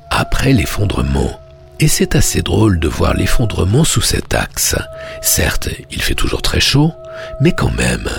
après 0.09 0.53
l'effondrement. 0.53 1.39
Et 1.79 1.89
c'est 1.89 2.15
assez 2.15 2.41
drôle 2.41 2.79
de 2.79 2.87
voir 2.87 3.13
l'effondrement 3.13 3.83
sous 3.83 4.01
cet 4.01 4.33
axe. 4.33 4.75
Certes, 5.21 5.69
il 5.91 6.01
fait 6.01 6.15
toujours 6.15 6.41
très 6.41 6.61
chaud, 6.61 6.93
mais 7.41 7.51
quand 7.51 7.71
même, 7.71 8.09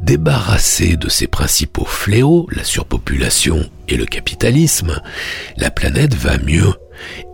débarrassé 0.00 0.96
de 0.96 1.08
ses 1.08 1.26
principaux 1.26 1.84
fléaux, 1.84 2.48
la 2.50 2.64
surpopulation 2.64 3.68
et 3.88 3.96
le 3.96 4.06
capitalisme, 4.06 5.00
la 5.58 5.70
planète 5.70 6.14
va 6.14 6.38
mieux 6.38 6.72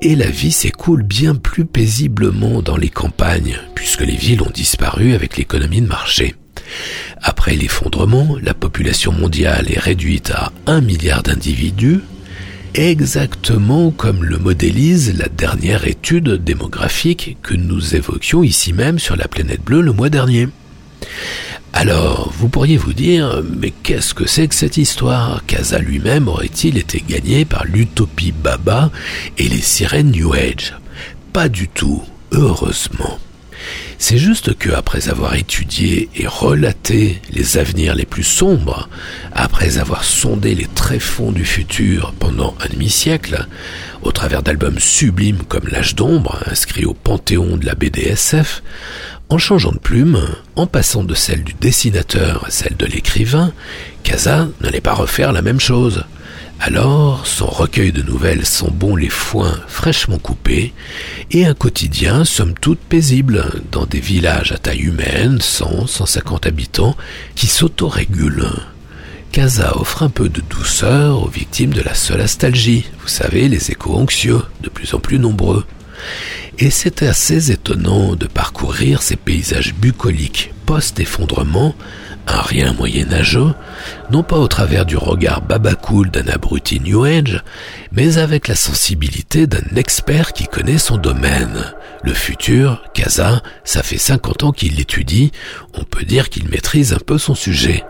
et 0.03 0.17
la 0.17 0.29
vie 0.29 0.53
s'écoule 0.53 1.03
bien 1.03 1.35
plus 1.35 1.65
paisiblement 1.65 2.63
dans 2.63 2.77
les 2.77 2.89
campagnes, 2.89 3.59
puisque 3.75 4.03
les 4.03 4.17
villes 4.17 4.43
ont 4.43 4.51
disparu 4.53 5.15
avec 5.15 5.37
l'économie 5.37 5.81
de 5.81 5.87
marché. 5.87 6.35
Après 7.23 7.55
l'effondrement, 7.55 8.37
la 8.43 8.55
population 8.55 9.13
mondiale 9.13 9.71
est 9.71 9.79
réduite 9.79 10.31
à 10.31 10.53
un 10.67 10.81
milliard 10.81 11.23
d'individus, 11.23 12.01
exactement 12.75 13.91
comme 13.91 14.25
le 14.25 14.39
modélise 14.39 15.19
la 15.19 15.29
dernière 15.29 15.87
étude 15.87 16.43
démographique 16.43 17.37
que 17.43 17.55
nous 17.55 17.97
évoquions 17.97 18.43
ici 18.43 18.73
même 18.73 18.99
sur 18.99 19.17
la 19.17 19.29
planète 19.29 19.63
bleue 19.63 19.83
le 19.83 19.93
mois 19.93 20.09
dernier. 20.09 20.49
Alors, 21.73 22.33
vous 22.37 22.49
pourriez 22.49 22.77
vous 22.77 22.93
dire, 22.93 23.43
mais 23.59 23.71
qu'est-ce 23.71 24.13
que 24.13 24.27
c'est 24.27 24.49
que 24.49 24.55
cette 24.55 24.77
histoire? 24.77 25.45
Casa 25.47 25.79
lui-même 25.79 26.29
aurait-il 26.29 26.77
été 26.77 27.03
gagné 27.07 27.45
par 27.45 27.65
l'utopie 27.65 28.33
Baba 28.33 28.91
et 29.39 29.49
les 29.49 29.61
sirènes 29.61 30.11
New 30.11 30.33
Age? 30.35 30.75
Pas 31.33 31.49
du 31.49 31.69
tout, 31.69 32.03
heureusement. 32.33 33.19
C'est 33.99 34.19
juste 34.19 34.57
que, 34.57 34.71
après 34.71 35.11
avoir 35.11 35.35
étudié 35.35 36.09
et 36.17 36.27
relaté 36.27 37.21
les 37.31 37.59
avenirs 37.59 37.95
les 37.95 38.07
plus 38.07 38.25
sombres, 38.25 38.89
après 39.33 39.79
avoir 39.79 40.05
sondé 40.05 40.55
les 40.55 40.67
tréfonds 40.67 41.33
du 41.33 41.45
futur 41.45 42.15
pendant 42.19 42.55
un 42.65 42.69
demi-siècle, 42.73 43.47
au 44.03 44.11
travers 44.11 44.43
d'albums 44.43 44.79
sublimes 44.79 45.43
comme 45.47 45.69
L'âge 45.69 45.95
d'ombre, 45.95 46.43
inscrit 46.47 46.87
au 46.87 46.95
panthéon 46.95 47.59
de 47.59 47.67
la 47.67 47.75
BDSF, 47.75 48.63
en 49.31 49.39
changeant 49.39 49.71
de 49.71 49.79
plume, 49.79 50.21
en 50.57 50.67
passant 50.67 51.05
de 51.05 51.15
celle 51.15 51.45
du 51.45 51.55
dessinateur 51.55 52.45
à 52.47 52.51
celle 52.51 52.77
de 52.77 52.85
l'écrivain, 52.85 53.53
Casa 54.03 54.49
n'allait 54.61 54.81
pas 54.81 54.93
refaire 54.93 55.33
la 55.33 55.41
même 55.41 55.61
chose. 55.61 56.05
Alors, 56.59 57.27
son 57.27 57.47
recueil 57.47 57.93
de 57.93 58.03
nouvelles 58.03 58.45
sont 58.45 58.71
bons 58.71 58.97
les 58.97 59.09
foins 59.09 59.59
fraîchement 59.69 60.19
coupés, 60.19 60.75
et 61.31 61.47
un 61.47 61.55
quotidien 61.55 62.25
somme 62.25 62.55
toute 62.61 62.81
paisible, 62.81 63.63
dans 63.71 63.87
des 63.87 64.01
villages 64.01 64.53
à 64.53 64.59
taille 64.59 64.81
humaine, 64.81 65.41
100, 65.41 65.87
150 65.87 66.47
habitants, 66.47 66.97
qui 67.37 67.47
s'autorégulent. 67.47 68.51
Casa 69.31 69.77
offre 69.77 70.03
un 70.03 70.11
peu 70.11 70.29
de 70.29 70.43
douceur 70.51 71.23
aux 71.23 71.29
victimes 71.29 71.73
de 71.73 71.83
la 71.83 71.95
solastalgie, 71.95 72.85
vous 73.01 73.09
savez, 73.09 73.49
les 73.49 73.71
échos 73.71 73.95
anxieux, 73.95 74.43
de 74.61 74.69
plus 74.69 74.93
en 74.93 74.99
plus 74.99 75.21
nombreux. 75.21 75.65
Et 76.59 76.71
c'est 76.71 77.03
assez 77.03 77.51
étonnant 77.51 78.15
de 78.17 78.27
parcourir 78.27 79.03
ces 79.03 79.17
paysages 79.17 79.75
bucoliques 79.75 80.53
post-effondrement, 80.71 81.75
un 82.29 82.43
rien 82.43 82.73
moyenâgeux, 82.73 83.55
non 84.13 84.23
pas 84.23 84.37
au 84.37 84.47
travers 84.47 84.87
du 84.87 84.97
regard 84.97 85.43
babacool 85.43 86.13
d'un 86.13 86.29
abruti 86.29 86.79
New 86.79 87.03
Age, 87.03 87.43
mais 87.91 88.19
avec 88.19 88.47
la 88.47 88.55
sensibilité 88.55 89.49
d'un 89.49 89.65
expert 89.75 90.33
qui 90.33 90.47
connaît 90.47 90.79
son 90.79 90.97
domaine. 90.97 91.75
Le 92.05 92.15
futur, 92.15 92.85
Casa, 92.95 93.43
ça 93.65 93.83
fait 93.83 93.99
50 93.99 94.45
ans 94.45 94.53
qu'il 94.53 94.77
l'étudie, 94.77 95.33
on 95.75 95.83
peut 95.83 96.05
dire 96.05 96.29
qu'il 96.29 96.49
maîtrise 96.49 96.93
un 96.93 97.01
peu 97.05 97.19
son 97.19 97.35
sujet. 97.35 97.83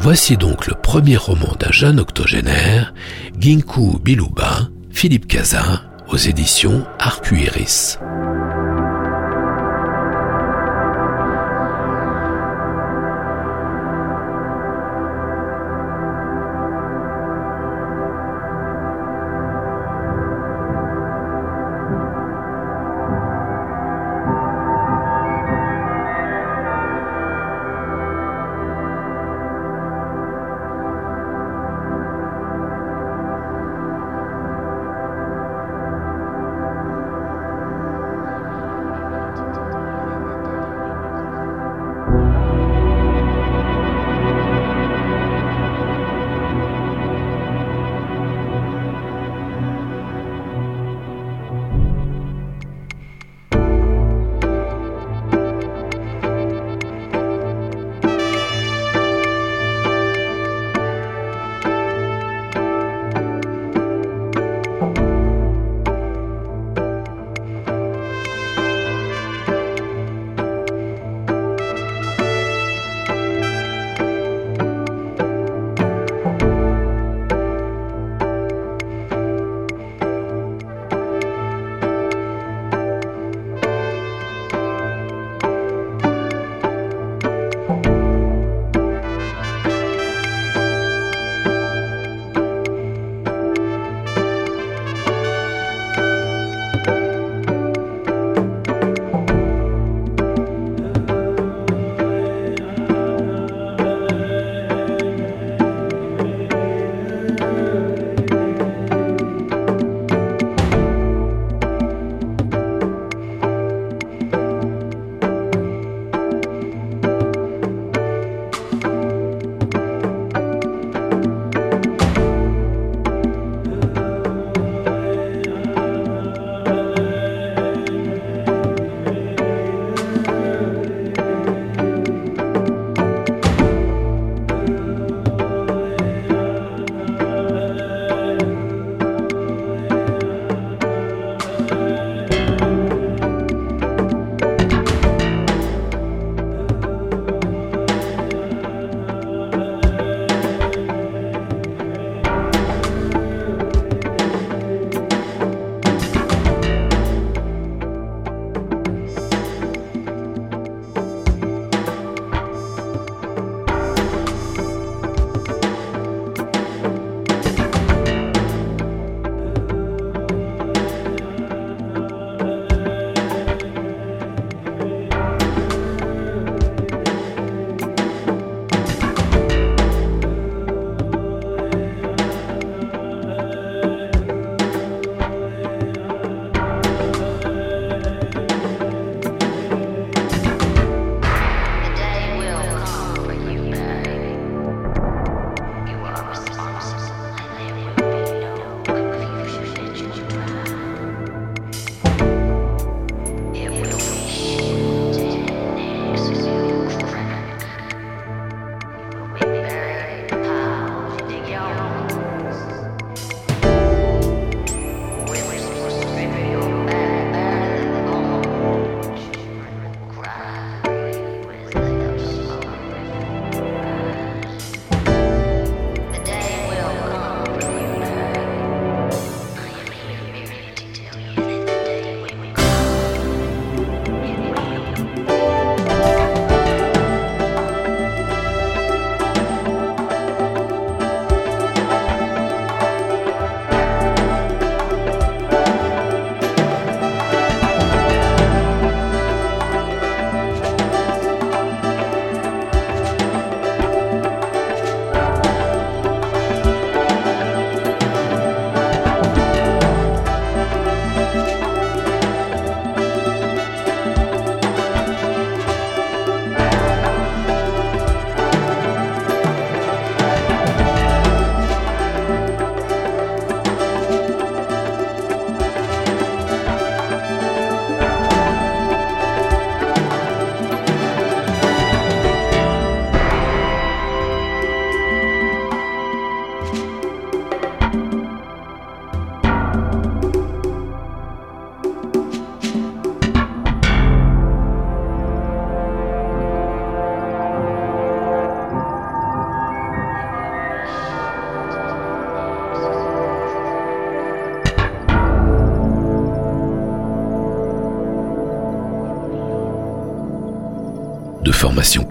Voici 0.00 0.36
donc 0.36 0.66
le 0.66 0.74
premier 0.74 1.16
roman 1.16 1.54
d'un 1.60 1.70
jeune 1.70 2.00
octogénaire, 2.00 2.92
Ginku 3.38 4.00
Biluba, 4.02 4.68
Philippe 4.90 5.28
Casa, 5.28 5.82
aux 6.08 6.16
éditions 6.16 6.84
Arcuiris. 6.98 7.98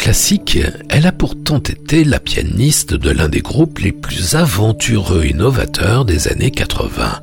Classique, 0.05 0.59
elle 0.89 1.07
a 1.07 1.11
pourtant 1.11 1.57
été 1.57 2.03
la 2.03 2.19
pianiste 2.19 2.93
de 2.93 3.09
l'un 3.09 3.27
des 3.27 3.41
groupes 3.41 3.79
les 3.79 3.91
plus 3.91 4.35
aventureux 4.35 5.25
et 5.25 5.33
novateurs 5.33 6.05
des 6.05 6.27
années 6.27 6.51
80. 6.51 7.21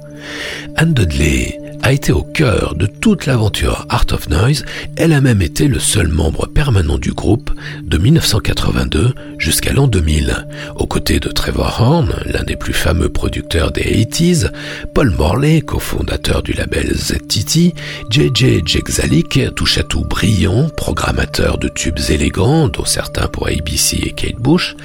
Anne 0.75 0.93
Dudley 0.93 1.62
a 1.93 1.95
été 1.95 2.11
au 2.11 2.23
cœur 2.23 2.75
de 2.75 2.87
toute 2.87 3.27
l'aventure 3.27 3.85
Art 3.91 4.07
of 4.13 4.31
Noise, 4.31 4.65
elle 4.97 5.13
a 5.13 5.21
même 5.21 5.43
été 5.43 5.69
le 5.69 5.79
seul 5.79 6.09
membre 6.09 6.47
permanent 6.47 6.97
du 6.97 7.13
groupe 7.13 7.51
de 7.83 7.99
1982 7.99 9.13
jusqu'à 9.37 9.75
l'an 9.75 9.89
2000. 9.89 10.47
Aux 10.77 10.87
côtés 10.87 11.21
de 11.21 11.29
Trevor 11.29 11.77
Horn, 11.83 12.15
l'un 12.25 12.45
des 12.45 12.57
plus 12.57 12.73
fameux 12.73 13.11
producteurs 13.11 13.73
des 13.73 13.83
80s, 13.83 14.51
Paul 14.95 15.11
Morley, 15.11 15.61
cofondateur 15.61 16.43
du 16.43 16.55
label 16.55 16.95
ZTT, 16.97 17.75
JJ 18.09 18.63
Jexalik, 18.65 19.55
touche-à-tout 19.55 20.05
brillant, 20.05 20.71
programmateur 20.75 21.59
de 21.59 21.69
tubes 21.69 22.01
élégants, 22.09 22.69
dont 22.69 22.87
certains 22.87 23.29
pour 23.29 23.49
ABC 23.49 23.99
et 24.03 24.13
Kate 24.13 24.41
Bush, 24.41 24.77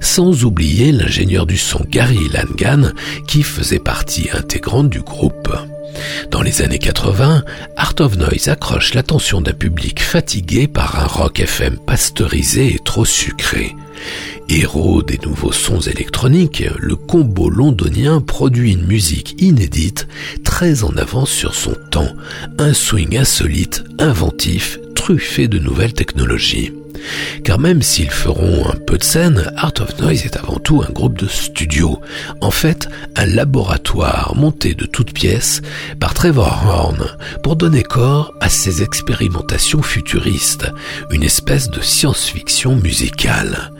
sans 0.00 0.44
oublier 0.44 0.90
l'ingénieur 0.90 1.46
du 1.46 1.56
son 1.56 1.84
Gary 1.88 2.28
Langan, 2.32 2.90
qui 3.28 3.44
faisait 3.44 3.78
partie 3.78 4.28
intégrante 4.32 4.90
du 4.90 5.02
groupe. 5.02 5.54
Dans 6.30 6.42
les 6.48 6.62
années 6.62 6.78
80, 6.78 7.44
Art 7.76 7.94
of 8.00 8.16
Noise 8.16 8.48
accroche 8.48 8.94
l'attention 8.94 9.42
d'un 9.42 9.52
public 9.52 10.00
fatigué 10.00 10.66
par 10.66 10.98
un 10.98 11.04
rock 11.06 11.40
FM 11.40 11.76
pasteurisé 11.76 12.74
et 12.74 12.78
trop 12.78 13.04
sucré. 13.04 13.76
Héros 14.48 15.02
des 15.02 15.18
nouveaux 15.18 15.52
sons 15.52 15.80
électroniques, 15.80 16.64
le 16.78 16.96
combo 16.96 17.50
londonien 17.50 18.22
produit 18.22 18.72
une 18.72 18.86
musique 18.86 19.34
inédite, 19.42 20.08
très 20.42 20.84
en 20.84 20.96
avance 20.96 21.28
sur 21.28 21.54
son 21.54 21.74
temps, 21.90 22.14
un 22.58 22.72
swing 22.72 23.18
insolite, 23.18 23.84
inventif, 23.98 24.78
truffé 25.08 25.48
de 25.48 25.58
nouvelles 25.58 25.94
technologies. 25.94 26.70
Car 27.42 27.58
même 27.58 27.80
s'ils 27.80 28.10
feront 28.10 28.68
un 28.68 28.76
peu 28.76 28.98
de 28.98 29.02
scène, 29.02 29.50
Art 29.56 29.72
of 29.80 29.98
Noise 29.98 30.26
est 30.26 30.36
avant 30.36 30.58
tout 30.58 30.84
un 30.86 30.92
groupe 30.92 31.18
de 31.18 31.26
studio. 31.26 31.98
En 32.42 32.50
fait, 32.50 32.90
un 33.16 33.24
laboratoire 33.24 34.34
monté 34.36 34.74
de 34.74 34.84
toutes 34.84 35.14
pièces 35.14 35.62
par 35.98 36.12
Trevor 36.12 36.62
Horn 36.66 37.06
pour 37.42 37.56
donner 37.56 37.82
corps 37.82 38.34
à 38.42 38.50
ses 38.50 38.82
expérimentations 38.82 39.80
futuristes, 39.80 40.66
une 41.10 41.22
espèce 41.22 41.70
de 41.70 41.80
science-fiction 41.80 42.76
musicale. 42.76 43.70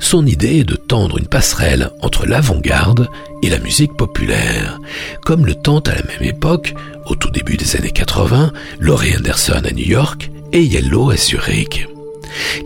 Son 0.00 0.24
idée 0.24 0.60
est 0.60 0.64
de 0.64 0.76
tendre 0.76 1.18
une 1.18 1.26
passerelle 1.26 1.90
entre 2.00 2.24
l'avant-garde 2.24 3.10
et 3.42 3.50
la 3.50 3.58
musique 3.58 3.94
populaire, 3.94 4.80
comme 5.22 5.44
le 5.44 5.54
tente 5.54 5.90
à 5.90 5.96
la 5.96 6.02
même 6.04 6.22
époque, 6.22 6.74
au 7.04 7.14
tout 7.14 7.30
début 7.30 7.58
des 7.58 7.76
années 7.76 7.90
80, 7.90 8.52
Laurie 8.80 9.14
Anderson 9.14 9.60
à 9.62 9.70
New 9.72 9.86
York 9.86 10.30
et 10.52 10.62
Yellow 10.62 11.14
Zurich. 11.16 11.86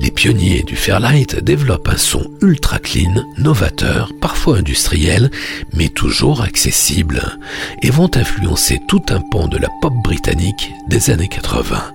Les 0.01 0.11
pionniers 0.11 0.63
du 0.63 0.77
Fairlight 0.77 1.43
développent 1.43 1.89
un 1.89 1.97
son 1.97 2.25
ultra 2.41 2.79
clean, 2.79 3.25
novateur, 3.39 4.13
parfois 4.21 4.59
industriel, 4.59 5.31
mais 5.75 5.89
toujours 5.89 6.43
accessible, 6.43 7.39
et 7.83 7.91
vont 7.91 8.11
influencer 8.15 8.81
tout 8.89 9.03
un 9.11 9.21
pan 9.21 9.49
de 9.49 9.59
la 9.59 9.69
pop 9.81 9.95
britannique 10.03 10.71
des 10.89 11.11
années 11.11 11.29
80. 11.29 11.93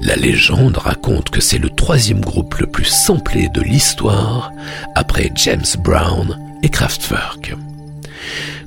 La 0.00 0.16
légende 0.16 0.76
raconte 0.76 1.30
que 1.30 1.40
c'est 1.40 1.58
le 1.58 1.70
troisième 1.70 2.20
groupe 2.20 2.56
le 2.56 2.66
plus 2.66 2.84
samplé 2.84 3.48
de 3.48 3.60
l'histoire, 3.60 4.52
après 4.94 5.30
James 5.36 5.64
Brown 5.78 6.38
et 6.62 6.68
Kraftwerk. 6.68 7.54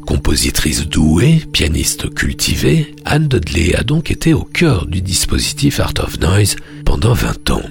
Compositrice 0.08 0.88
douée, 0.88 1.44
pianiste 1.52 2.10
cultivée, 2.14 2.96
Anne 3.04 3.28
Dudley 3.28 3.76
a 3.76 3.84
donc 3.84 4.10
été 4.10 4.34
au 4.34 4.44
cœur 4.44 4.86
du 4.86 5.02
dispositif 5.02 5.82
Art 5.82 5.96
of 6.00 6.22
Noise 6.22 6.56
pendant 6.86 7.12
20 7.12 7.50
ans. 7.52 7.62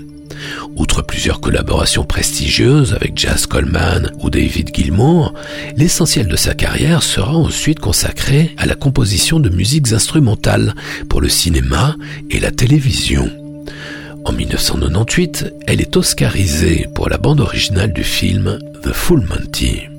Outre 0.76 1.00
plusieurs 1.00 1.40
collaborations 1.40 2.04
prestigieuses 2.04 2.92
avec 2.92 3.16
Jazz 3.16 3.46
Coleman 3.46 4.12
ou 4.20 4.28
David 4.28 4.68
Gilmour, 4.74 5.32
l'essentiel 5.78 6.28
de 6.28 6.36
sa 6.36 6.52
carrière 6.52 7.02
sera 7.02 7.34
ensuite 7.34 7.80
consacré 7.80 8.54
à 8.58 8.66
la 8.66 8.74
composition 8.74 9.40
de 9.40 9.48
musiques 9.48 9.92
instrumentales 9.92 10.74
pour 11.08 11.22
le 11.22 11.30
cinéma 11.30 11.96
et 12.28 12.38
la 12.38 12.50
télévision. 12.50 13.30
En 14.26 14.32
1998, 14.32 15.54
elle 15.66 15.80
est 15.80 15.96
oscarisée 15.96 16.86
pour 16.94 17.08
la 17.08 17.16
bande 17.16 17.40
originale 17.40 17.94
du 17.94 18.04
film 18.04 18.58
The 18.82 18.92
Full 18.92 19.22
Monty. 19.22 19.95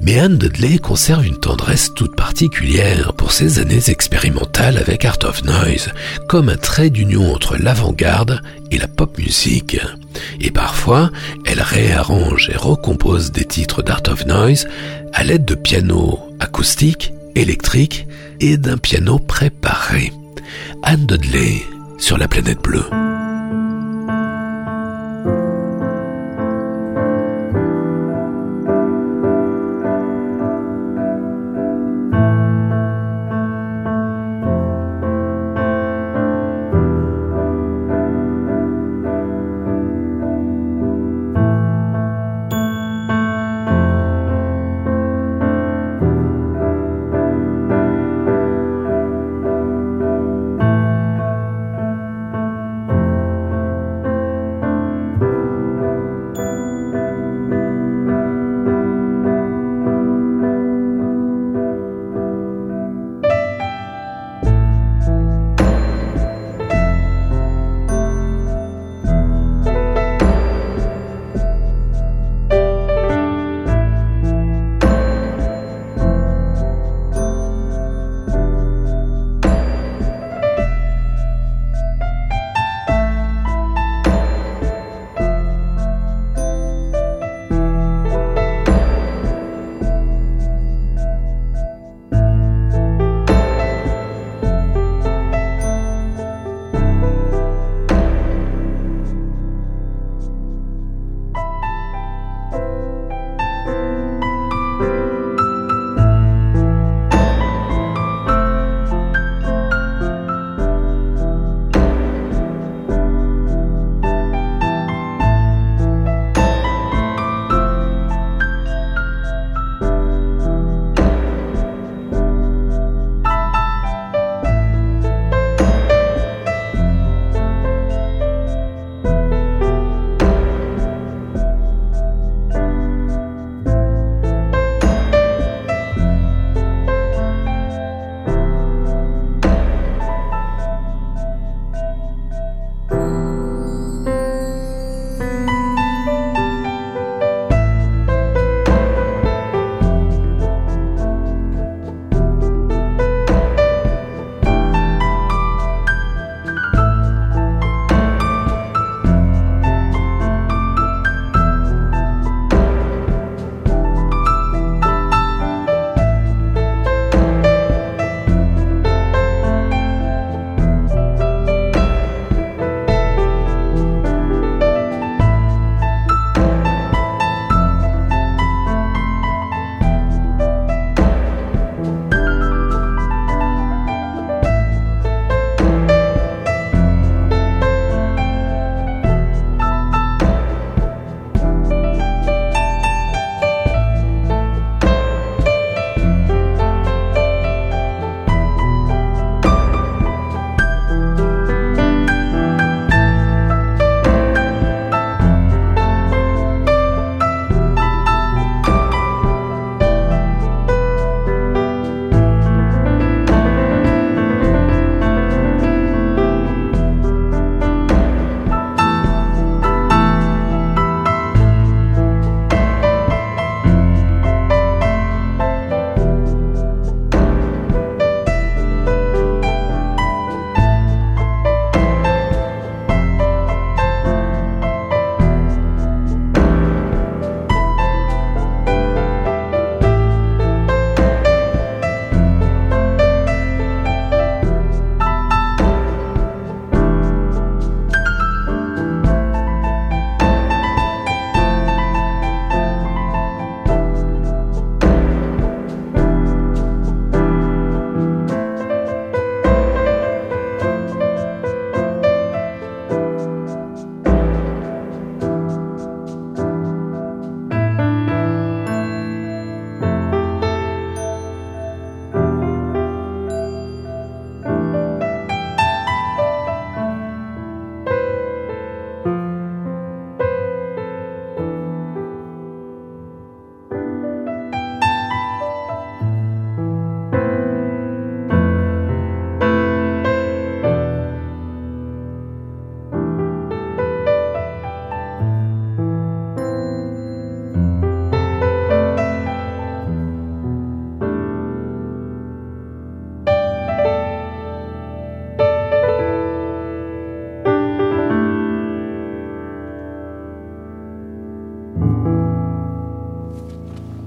Mais 0.00 0.18
Anne 0.18 0.38
Dudley 0.38 0.78
conserve 0.78 1.26
une 1.26 1.38
tendresse 1.38 1.92
toute 1.94 2.16
particulière 2.16 3.12
pour 3.14 3.32
ses 3.32 3.58
années 3.58 3.88
expérimentales 3.88 4.78
avec 4.78 5.04
Art 5.04 5.18
of 5.24 5.44
Noise, 5.44 5.90
comme 6.28 6.48
un 6.48 6.56
trait 6.56 6.90
d'union 6.90 7.32
entre 7.32 7.56
l'avant-garde 7.56 8.40
et 8.70 8.78
la 8.78 8.88
pop 8.88 9.16
musique. 9.18 9.78
Et 10.40 10.50
parfois, 10.50 11.10
elle 11.44 11.62
réarrange 11.62 12.50
et 12.52 12.56
recompose 12.56 13.32
des 13.32 13.44
titres 13.44 13.82
d'Art 13.82 14.02
of 14.08 14.26
Noise 14.26 14.66
à 15.12 15.24
l'aide 15.24 15.44
de 15.44 15.54
pianos 15.54 16.18
acoustiques, 16.40 17.12
électriques 17.34 18.06
et 18.40 18.56
d'un 18.56 18.78
piano 18.78 19.18
préparé. 19.18 20.12
Anne 20.82 21.06
Dudley 21.06 21.62
sur 21.98 22.18
la 22.18 22.28
planète 22.28 22.60
bleue. 22.60 23.11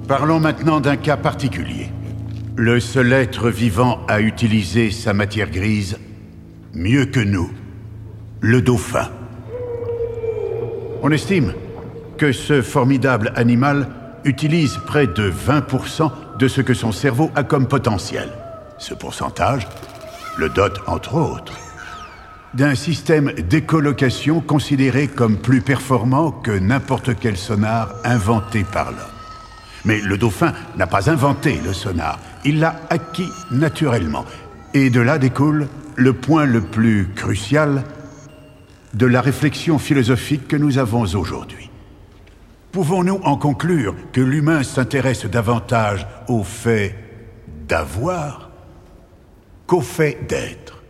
Parlons 0.07 0.39
maintenant 0.39 0.81
d'un 0.81 0.97
cas 0.97 1.17
particulier. 1.17 1.89
Le 2.55 2.79
seul 2.79 3.11
être 3.11 3.49
vivant 3.49 3.99
à 4.07 4.21
utiliser 4.21 4.91
sa 4.91 5.13
matière 5.13 5.49
grise 5.49 5.97
mieux 6.73 7.05
que 7.05 7.19
nous, 7.19 7.49
le 8.39 8.61
dauphin. 8.61 9.09
On 11.01 11.09
estime 11.09 11.53
que 12.19 12.31
ce 12.31 12.61
formidable 12.61 13.33
animal 13.35 13.87
utilise 14.25 14.77
près 14.85 15.07
de 15.07 15.31
20% 15.31 16.11
de 16.37 16.47
ce 16.47 16.61
que 16.61 16.75
son 16.75 16.91
cerveau 16.91 17.31
a 17.35 17.43
comme 17.43 17.67
potentiel. 17.67 18.29
Ce 18.77 18.93
pourcentage 18.93 19.67
le 20.37 20.49
dote, 20.49 20.81
entre 20.85 21.15
autres, 21.15 21.53
d'un 22.53 22.75
système 22.75 23.31
d'écolocation 23.31 24.39
considéré 24.39 25.07
comme 25.07 25.37
plus 25.37 25.61
performant 25.61 26.31
que 26.31 26.51
n'importe 26.51 27.17
quel 27.19 27.37
sonar 27.37 27.89
inventé 28.03 28.63
par 28.63 28.91
l'homme. 28.91 29.14
Mais 29.85 30.01
le 30.01 30.17
dauphin 30.17 30.53
n'a 30.77 30.87
pas 30.87 31.09
inventé 31.09 31.59
le 31.63 31.73
sonar, 31.73 32.19
il 32.43 32.59
l'a 32.59 32.75
acquis 32.89 33.29
naturellement. 33.51 34.25
Et 34.73 34.89
de 34.89 34.99
là 34.99 35.17
découle 35.17 35.67
le 35.95 36.13
point 36.13 36.45
le 36.45 36.61
plus 36.61 37.07
crucial 37.15 37.83
de 38.93 39.05
la 39.05 39.21
réflexion 39.21 39.77
philosophique 39.77 40.47
que 40.47 40.55
nous 40.55 40.77
avons 40.77 41.01
aujourd'hui. 41.01 41.69
Pouvons-nous 42.71 43.21
en 43.23 43.37
conclure 43.37 43.95
que 44.11 44.21
l'humain 44.21 44.63
s'intéresse 44.63 45.25
davantage 45.25 46.05
au 46.27 46.43
fait 46.43 46.95
d'avoir 47.67 48.49
qu'au 49.65 49.81
fait 49.81 50.19
d'être? 50.27 50.83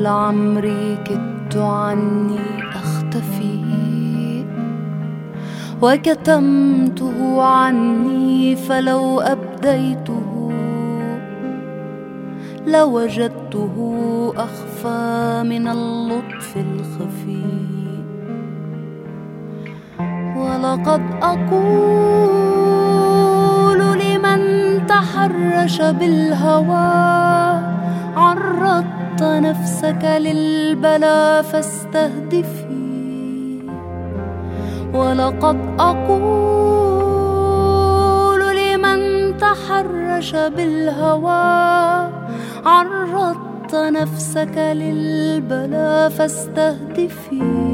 لعمري 0.00 0.98
كدت 1.04 1.56
عني 1.56 2.40
أختفي. 2.74 3.60
وكتمته 5.82 7.42
عني 7.42 8.56
فلو 8.56 9.20
أبديته 9.20 10.52
لوجدته 12.66 13.74
أخفى 14.36 15.42
من 15.46 15.68
اللطف 15.68 16.56
الخفي. 16.56 17.70
ولقد 20.36 21.02
أقول 21.22 22.40
لمن 24.00 24.40
تحرش 24.86 25.82
بالهوى 25.82 26.90
عرضت 28.16 28.99
نفسك 29.22 30.04
للبلا 30.04 31.42
فاستهدفي. 31.42 32.70
ولقد 34.94 35.58
أقول 35.78 36.80
لمن 38.56 39.00
تحرش 39.36 40.34
بالهوى 40.34 42.10
عرضت 42.64 43.74
نفسك 43.74 44.58
للبلا 44.58 46.08
فاستهدفي. 46.08 47.69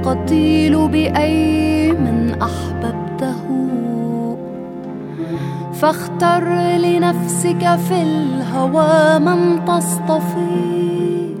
القتيل 0.00 0.88
بأي 0.88 1.92
من 1.92 2.42
أحببته. 2.42 3.44
فاختر 5.72 6.44
لنفسك 6.78 7.76
في 7.76 8.02
الهوى 8.02 9.18
من 9.18 9.64
تصطفي. 9.64 11.34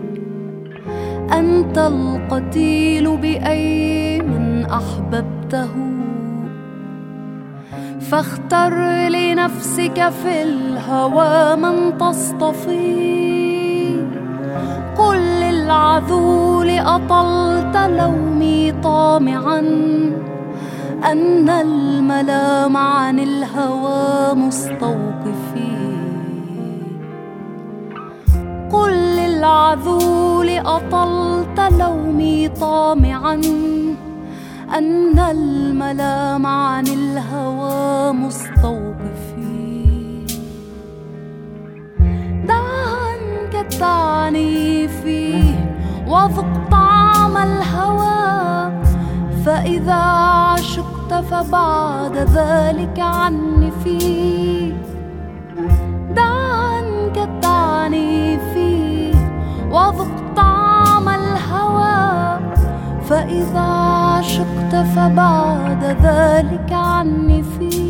أنت 1.32 1.78
القتيل 1.78 3.16
بأي 3.16 4.20
من 4.22 4.64
أحببته. 4.64 5.70
فاختر 8.00 8.74
لنفسك 9.08 10.08
في 10.22 10.42
الهوى 10.42 11.56
من 11.56 11.98
تصطفي. 11.98 13.00
قل 14.98 15.29
للعذول 15.70 16.70
أطلت 16.78 17.76
لومي 17.76 18.72
طامعا 18.82 19.58
أن 21.12 21.48
الملام 21.48 22.76
عن 22.76 23.18
الهوى 23.18 24.34
مستوقفي. 24.34 25.70
قل 28.72 28.92
للعذول 28.92 30.48
أطلت 30.58 31.60
لومي 31.78 32.48
طامعا 32.48 33.40
أن 34.78 35.18
الملام 35.18 36.46
عن 36.46 36.86
الهوى 36.86 38.12
مستوقفي. 38.12 39.86
دع 42.48 42.66
عنك 43.06 43.54
التعنيف 43.54 45.04
وذق 46.10 46.68
طعم 46.70 47.36
الهوى 47.36 48.72
فإذا 49.44 49.94
عشقت 49.94 51.14
فبعد 51.14 52.16
ذلك 52.16 53.00
عنفي 53.00 54.72
دع 56.16 56.50
عنك 56.70 57.18
التعنيف 57.18 58.56
وذق 59.70 60.34
طعم 60.36 61.08
الهوى 61.08 62.38
فإذا 63.08 63.60
عشقت 64.18 64.74
فبعد 64.96 65.84
ذلك 66.02 66.72
عنفي 66.72 67.10
وإن 67.70 67.89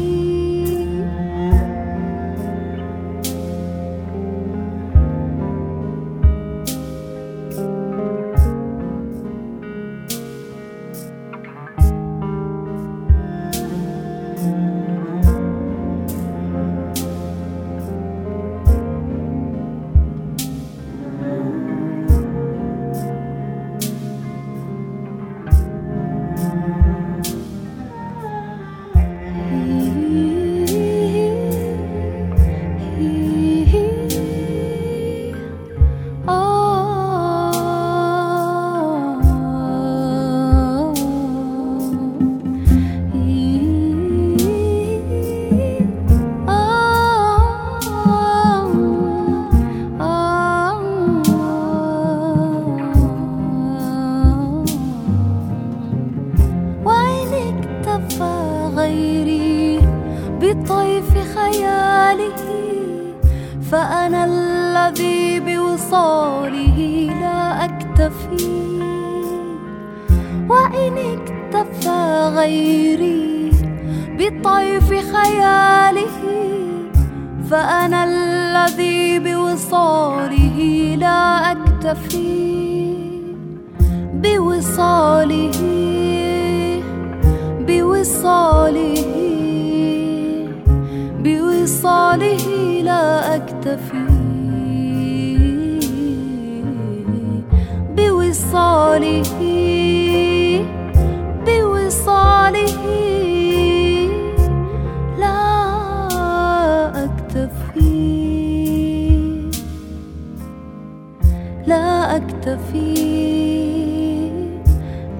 أكتفي 112.40 114.30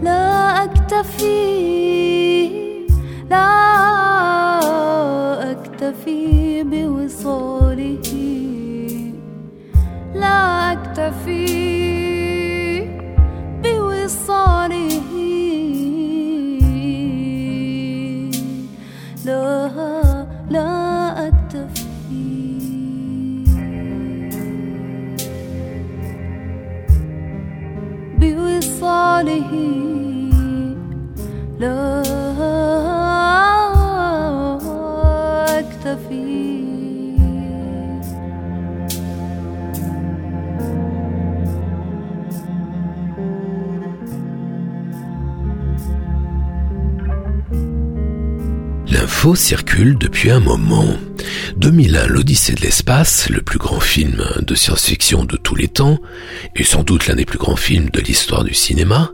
لا 0.02 0.64
أكتفي. 0.64 1.79
L'info 49.20 49.34
circule 49.34 49.98
depuis 49.98 50.30
un 50.30 50.40
moment. 50.40 50.96
2001, 51.58 52.06
l'Odyssée 52.06 52.54
de 52.54 52.62
l'espace, 52.62 53.28
le 53.28 53.42
plus 53.42 53.58
grand 53.58 53.78
film 53.78 54.24
de 54.40 54.54
science-fiction 54.54 55.26
de 55.26 55.36
tous 55.36 55.54
les 55.54 55.68
temps, 55.68 55.98
et 56.56 56.64
sans 56.64 56.84
doute 56.84 57.06
l'un 57.06 57.16
des 57.16 57.26
plus 57.26 57.36
grands 57.36 57.54
films 57.54 57.90
de 57.90 58.00
l'histoire 58.00 58.44
du 58.44 58.54
cinéma, 58.54 59.12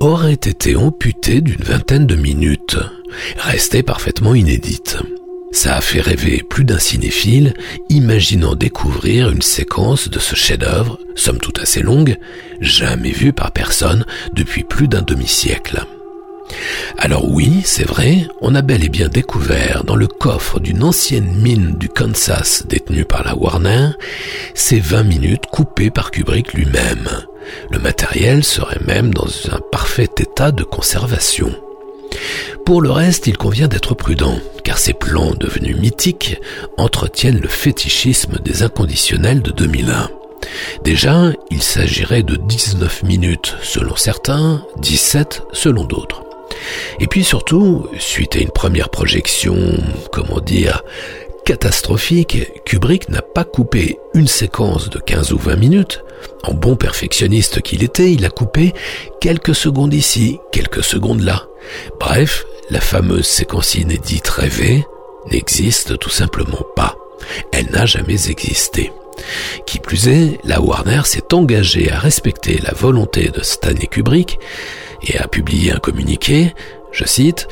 aurait 0.00 0.32
été 0.32 0.74
amputé 0.74 1.42
d'une 1.42 1.62
vingtaine 1.62 2.06
de 2.06 2.14
minutes, 2.14 2.78
restée 3.36 3.82
parfaitement 3.82 4.34
inédite. 4.34 4.96
Ça 5.52 5.76
a 5.76 5.80
fait 5.82 6.00
rêver 6.00 6.42
plus 6.42 6.64
d'un 6.64 6.78
cinéphile, 6.78 7.52
imaginant 7.90 8.54
découvrir 8.54 9.28
une 9.28 9.42
séquence 9.42 10.08
de 10.08 10.18
ce 10.18 10.34
chef-d'œuvre, 10.34 10.98
somme 11.14 11.40
toute 11.40 11.58
assez 11.58 11.82
longue, 11.82 12.16
jamais 12.62 13.12
vue 13.12 13.34
par 13.34 13.52
personne 13.52 14.06
depuis 14.32 14.64
plus 14.64 14.88
d'un 14.88 15.02
demi-siècle. 15.02 15.84
Alors 16.98 17.30
oui, 17.30 17.62
c'est 17.64 17.86
vrai, 17.86 18.26
on 18.40 18.54
a 18.54 18.62
bel 18.62 18.84
et 18.84 18.88
bien 18.88 19.08
découvert 19.08 19.84
dans 19.84 19.96
le 19.96 20.06
coffre 20.06 20.60
d'une 20.60 20.82
ancienne 20.82 21.34
mine 21.40 21.76
du 21.78 21.88
Kansas 21.88 22.64
détenue 22.66 23.04
par 23.04 23.24
la 23.24 23.36
Warner 23.36 23.90
ces 24.54 24.80
20 24.80 25.02
minutes 25.02 25.46
coupées 25.46 25.90
par 25.90 26.10
Kubrick 26.10 26.54
lui-même. 26.54 27.08
Le 27.70 27.78
matériel 27.78 28.44
serait 28.44 28.80
même 28.86 29.12
dans 29.12 29.28
un 29.52 29.60
parfait 29.70 30.10
état 30.18 30.52
de 30.52 30.64
conservation. 30.64 31.54
Pour 32.64 32.80
le 32.82 32.90
reste, 32.90 33.26
il 33.26 33.36
convient 33.36 33.68
d'être 33.68 33.94
prudent, 33.94 34.40
car 34.64 34.78
ces 34.78 34.92
plans 34.92 35.34
devenus 35.38 35.76
mythiques 35.76 36.38
entretiennent 36.78 37.40
le 37.40 37.48
fétichisme 37.48 38.38
des 38.42 38.62
inconditionnels 38.64 39.42
de 39.42 39.52
2001. 39.52 40.10
Déjà, 40.82 41.32
il 41.50 41.62
s'agirait 41.62 42.22
de 42.22 42.36
19 42.36 43.04
minutes 43.04 43.56
selon 43.62 43.96
certains, 43.96 44.64
17 44.78 45.42
selon 45.52 45.84
d'autres. 45.84 46.25
Et 47.00 47.06
puis 47.06 47.24
surtout, 47.24 47.86
suite 47.98 48.36
à 48.36 48.40
une 48.40 48.50
première 48.50 48.88
projection, 48.88 49.56
comment 50.12 50.40
dire, 50.40 50.82
catastrophique, 51.44 52.64
Kubrick 52.64 53.08
n'a 53.08 53.22
pas 53.22 53.44
coupé 53.44 53.98
une 54.14 54.26
séquence 54.26 54.90
de 54.90 54.98
15 54.98 55.32
ou 55.32 55.38
20 55.38 55.56
minutes. 55.56 56.02
En 56.42 56.54
bon 56.54 56.76
perfectionniste 56.76 57.62
qu'il 57.62 57.84
était, 57.84 58.12
il 58.12 58.24
a 58.24 58.30
coupé 58.30 58.72
quelques 59.20 59.54
secondes 59.54 59.94
ici, 59.94 60.40
quelques 60.52 60.82
secondes 60.82 61.22
là. 61.22 61.46
Bref, 62.00 62.44
la 62.70 62.80
fameuse 62.80 63.26
séquence 63.26 63.74
inédite 63.74 64.28
rêvée 64.28 64.84
n'existe 65.30 65.98
tout 65.98 66.10
simplement 66.10 66.64
pas. 66.74 66.96
Elle 67.52 67.66
n'a 67.66 67.86
jamais 67.86 68.28
existé. 68.28 68.92
Qui 69.66 69.78
plus 69.78 70.08
est, 70.08 70.38
la 70.44 70.60
Warner 70.60 71.02
s'est 71.04 71.32
engagée 71.32 71.90
à 71.90 71.98
respecter 71.98 72.58
la 72.62 72.72
volonté 72.72 73.28
de 73.28 73.42
Stanley 73.42 73.86
Kubrick 73.86 74.38
et 75.02 75.18
a 75.18 75.28
publié 75.28 75.72
un 75.72 75.78
communiqué, 75.78 76.54
je 76.92 77.04
cite, 77.04 77.48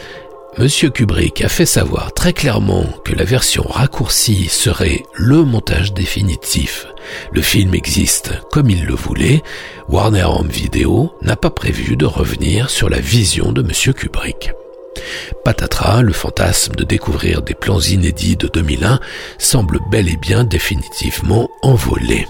Monsieur 0.57 0.91
Kubrick 0.91 1.43
a 1.43 1.49
fait 1.49 1.67
savoir 1.67 2.13
très 2.13 2.33
clairement 2.33 2.87
que 3.05 3.13
la 3.13 3.25
version 3.25 3.65
raccourcie 3.69 4.49
serait 4.49 5.03
le 5.15 5.43
montage 5.43 5.93
définitif. 5.93 6.87
Le 7.33 7.43
film 7.43 7.75
existe 7.75 8.31
comme 8.53 8.71
il 8.71 8.85
le 8.85 8.95
voulait. 8.95 9.43
Warner 9.89 10.23
Home 10.23 10.49
Video 10.49 11.13
n'a 11.23 11.35
pas 11.35 11.51
prévu 11.51 11.97
de 11.97 12.07
revenir 12.07 12.71
sur 12.71 12.89
la 12.89 13.01
vision 13.01 13.51
de 13.51 13.63
Monsieur 13.63 13.93
Kubrick. 13.93 14.53
Patatras, 15.45 16.03
le 16.03 16.13
fantasme 16.13 16.77
de 16.77 16.85
découvrir 16.85 17.43
des 17.43 17.55
plans 17.55 17.81
inédits 17.81 18.37
de 18.37 18.47
2001 18.47 19.01
semble 19.39 19.81
bel 19.91 20.09
et 20.09 20.17
bien 20.17 20.45
définitivement 20.45 21.51
envolé. 21.63 22.29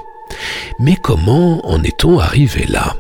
Mais 0.80 0.96
comment 0.96 1.60
en 1.68 1.82
est-on 1.82 2.18
arrivé 2.18 2.64
là? 2.66 2.96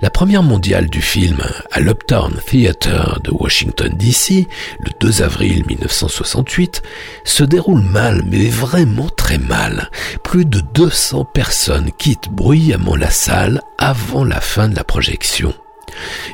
La 0.00 0.10
première 0.10 0.42
mondiale 0.42 0.88
du 0.88 1.02
film 1.02 1.38
à 1.70 1.80
l'Uptown 1.80 2.32
Theatre 2.46 3.20
de 3.22 3.30
Washington 3.30 3.92
DC, 3.94 4.46
le 4.80 4.90
2 5.00 5.22
avril 5.22 5.64
1968, 5.66 6.82
se 7.24 7.44
déroule 7.44 7.82
mal, 7.82 8.22
mais 8.26 8.48
vraiment 8.48 9.08
très 9.08 9.38
mal. 9.38 9.90
Plus 10.22 10.44
de 10.44 10.60
200 10.60 11.24
personnes 11.24 11.90
quittent 11.98 12.30
bruyamment 12.30 12.96
la 12.96 13.10
salle 13.10 13.60
avant 13.78 14.24
la 14.24 14.40
fin 14.40 14.68
de 14.68 14.76
la 14.76 14.84
projection. 14.84 15.52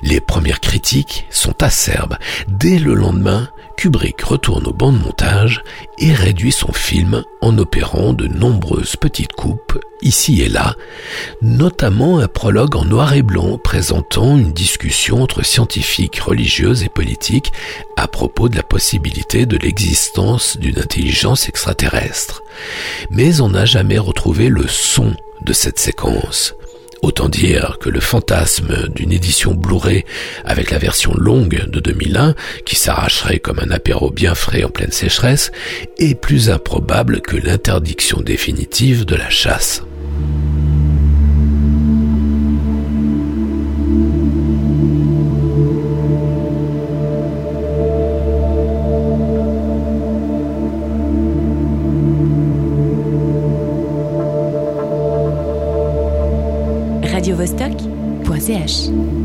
Les 0.03 0.21
premières 0.21 0.61
critiques 0.61 1.27
sont 1.31 1.62
acerbes. 1.62 2.19
Dès 2.49 2.79
le 2.79 2.95
lendemain, 2.95 3.49
Kubrick 3.77 4.22
retourne 4.22 4.66
au 4.66 4.72
banc 4.72 4.93
de 4.93 4.99
montage 4.99 5.62
et 5.99 6.12
réduit 6.12 6.53
son 6.53 6.72
film 6.72 7.25
en 7.41 7.57
opérant 7.59 8.12
de 8.12 8.27
nombreuses 8.27 8.97
petites 8.97 9.33
coupes 9.33 9.79
ici 10.03 10.43
et 10.43 10.49
là, 10.49 10.77
notamment 11.43 12.18
un 12.18 12.29
prologue 12.29 12.77
en 12.77 12.85
noir 12.85 13.14
et 13.14 13.22
blanc 13.22 13.59
présentant 13.59 14.37
une 14.37 14.53
discussion 14.53 15.22
entre 15.22 15.45
scientifiques, 15.45 16.18
religieuses 16.18 16.83
et 16.83 16.89
politiques 16.89 17.53
à 17.97 18.07
propos 18.07 18.49
de 18.49 18.57
la 18.57 18.62
possibilité 18.62 19.47
de 19.47 19.57
l'existence 19.57 20.57
d'une 20.59 20.79
intelligence 20.79 21.49
extraterrestre. 21.49 22.43
Mais 23.11 23.41
on 23.41 23.49
n'a 23.49 23.64
jamais 23.64 23.99
retrouvé 23.99 24.49
le 24.49 24.68
son 24.68 25.14
de 25.43 25.53
cette 25.53 25.79
séquence. 25.79 26.55
Autant 27.05 27.29
dire 27.29 27.77
que 27.83 27.91
le 27.91 28.01
fantasme 28.01 28.89
d'une 28.89 29.13
édition 29.13 29.53
Blu-ray 29.53 30.07
avec 30.43 30.71
la 30.71 30.79
version 30.79 31.13
longue 31.13 31.67
de 31.69 31.79
2001, 31.79 32.35
qui 32.65 32.77
s'arracherait 32.77 33.41
comme 33.41 33.59
un 33.59 33.71
apéro 33.71 34.11
bien 34.11 34.35
frais 34.35 34.65
en 34.65 34.71
pleine 34.71 34.91
sécheresse, 34.91 35.53
est 35.99 36.19
plus 36.19 36.49
improbable 36.49 37.21
que 37.21 37.37
l'interdiction 37.37 38.23
définitive 38.23 39.05
de 39.05 39.17
la 39.17 39.29
chasse. 39.29 39.83
radiovostok.ch 57.45 59.24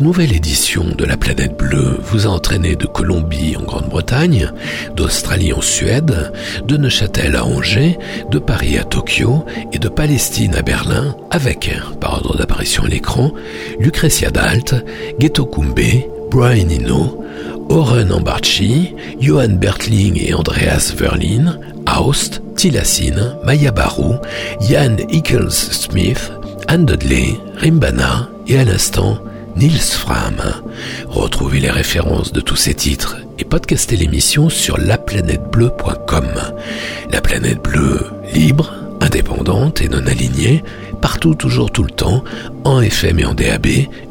Cette 0.00 0.06
nouvelle 0.06 0.32
édition 0.34 0.86
de 0.96 1.04
la 1.04 1.18
planète 1.18 1.58
bleue 1.58 2.00
vous 2.04 2.26
a 2.26 2.30
entraîné 2.30 2.74
de 2.74 2.86
Colombie 2.86 3.54
en 3.58 3.64
Grande-Bretagne, 3.64 4.50
d'Australie 4.96 5.52
en 5.52 5.60
Suède, 5.60 6.32
de 6.66 6.78
Neuchâtel 6.78 7.36
à 7.36 7.44
Angers, 7.44 7.98
de 8.30 8.38
Paris 8.38 8.78
à 8.78 8.84
Tokyo 8.84 9.44
et 9.74 9.78
de 9.78 9.90
Palestine 9.90 10.54
à 10.54 10.62
Berlin 10.62 11.14
avec, 11.30 11.70
par 12.00 12.14
ordre 12.14 12.34
d'apparition 12.34 12.84
à 12.84 12.88
l'écran, 12.88 13.30
Lucretia 13.78 14.30
Dalt, 14.30 14.74
Ghetto 15.18 15.44
Kumbe, 15.44 15.78
Brian 16.30 16.70
Eno, 16.70 17.22
Oren 17.68 18.10
Ambarchi, 18.10 18.94
Johan 19.20 19.58
Bertling 19.60 20.18
et 20.18 20.32
Andreas 20.32 20.94
Verlin, 20.96 21.58
Aust, 21.86 22.40
Tilassine, 22.56 23.36
Maya 23.44 23.70
Barou, 23.70 24.14
Jan 24.62 24.96
Eccles-Smith, 25.10 26.32
Anne 26.68 26.86
Dudley, 26.86 27.36
Rimbana 27.58 28.30
et 28.46 28.58
à 28.58 28.64
l'instant 28.64 29.18
Nils 29.60 29.92
Fram. 29.92 30.40
Retrouvez 31.06 31.60
les 31.60 31.70
références 31.70 32.32
de 32.32 32.40
tous 32.40 32.56
ces 32.56 32.72
titres 32.72 33.18
et 33.38 33.44
podcastez 33.44 33.94
l'émission 33.94 34.48
sur 34.48 34.78
laplanètebleu.com. 34.78 36.24
La 37.10 37.20
planète 37.20 37.62
bleue, 37.62 38.06
libre, 38.32 38.72
indépendante 39.02 39.82
et 39.82 39.90
non 39.90 40.06
alignée, 40.06 40.64
partout, 41.02 41.34
toujours, 41.34 41.70
tout 41.70 41.82
le 41.82 41.90
temps, 41.90 42.24
en 42.64 42.80
FM 42.80 43.18
et 43.18 43.24
en 43.26 43.34
DAB, 43.34 43.66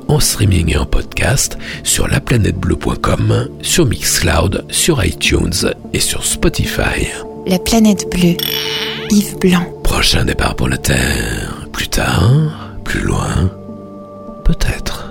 en 0.07 0.19
streaming 0.19 0.73
et 0.73 0.77
en 0.77 0.85
podcast, 0.85 1.57
sur 1.83 2.07
laplanètebleu.com, 2.07 3.49
sur 3.63 3.87
Mixcloud, 3.87 4.65
sur 4.69 5.03
iTunes 5.03 5.73
et 5.93 5.99
sur 5.99 6.27
Spotify. 6.27 7.07
La 7.47 7.57
planète 7.57 8.07
bleue. 8.11 8.37
Yves 9.09 9.39
Blanc. 9.39 9.65
Prochain 9.83 10.25
départ 10.25 10.55
pour 10.55 10.69
la 10.69 10.77
Terre. 10.77 11.65
Plus 11.73 11.87
tard, 11.87 12.69
plus 12.83 13.01
loin, 13.01 13.49
peut-être. 14.45 15.08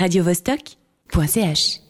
radiovostok.ch 0.00 1.85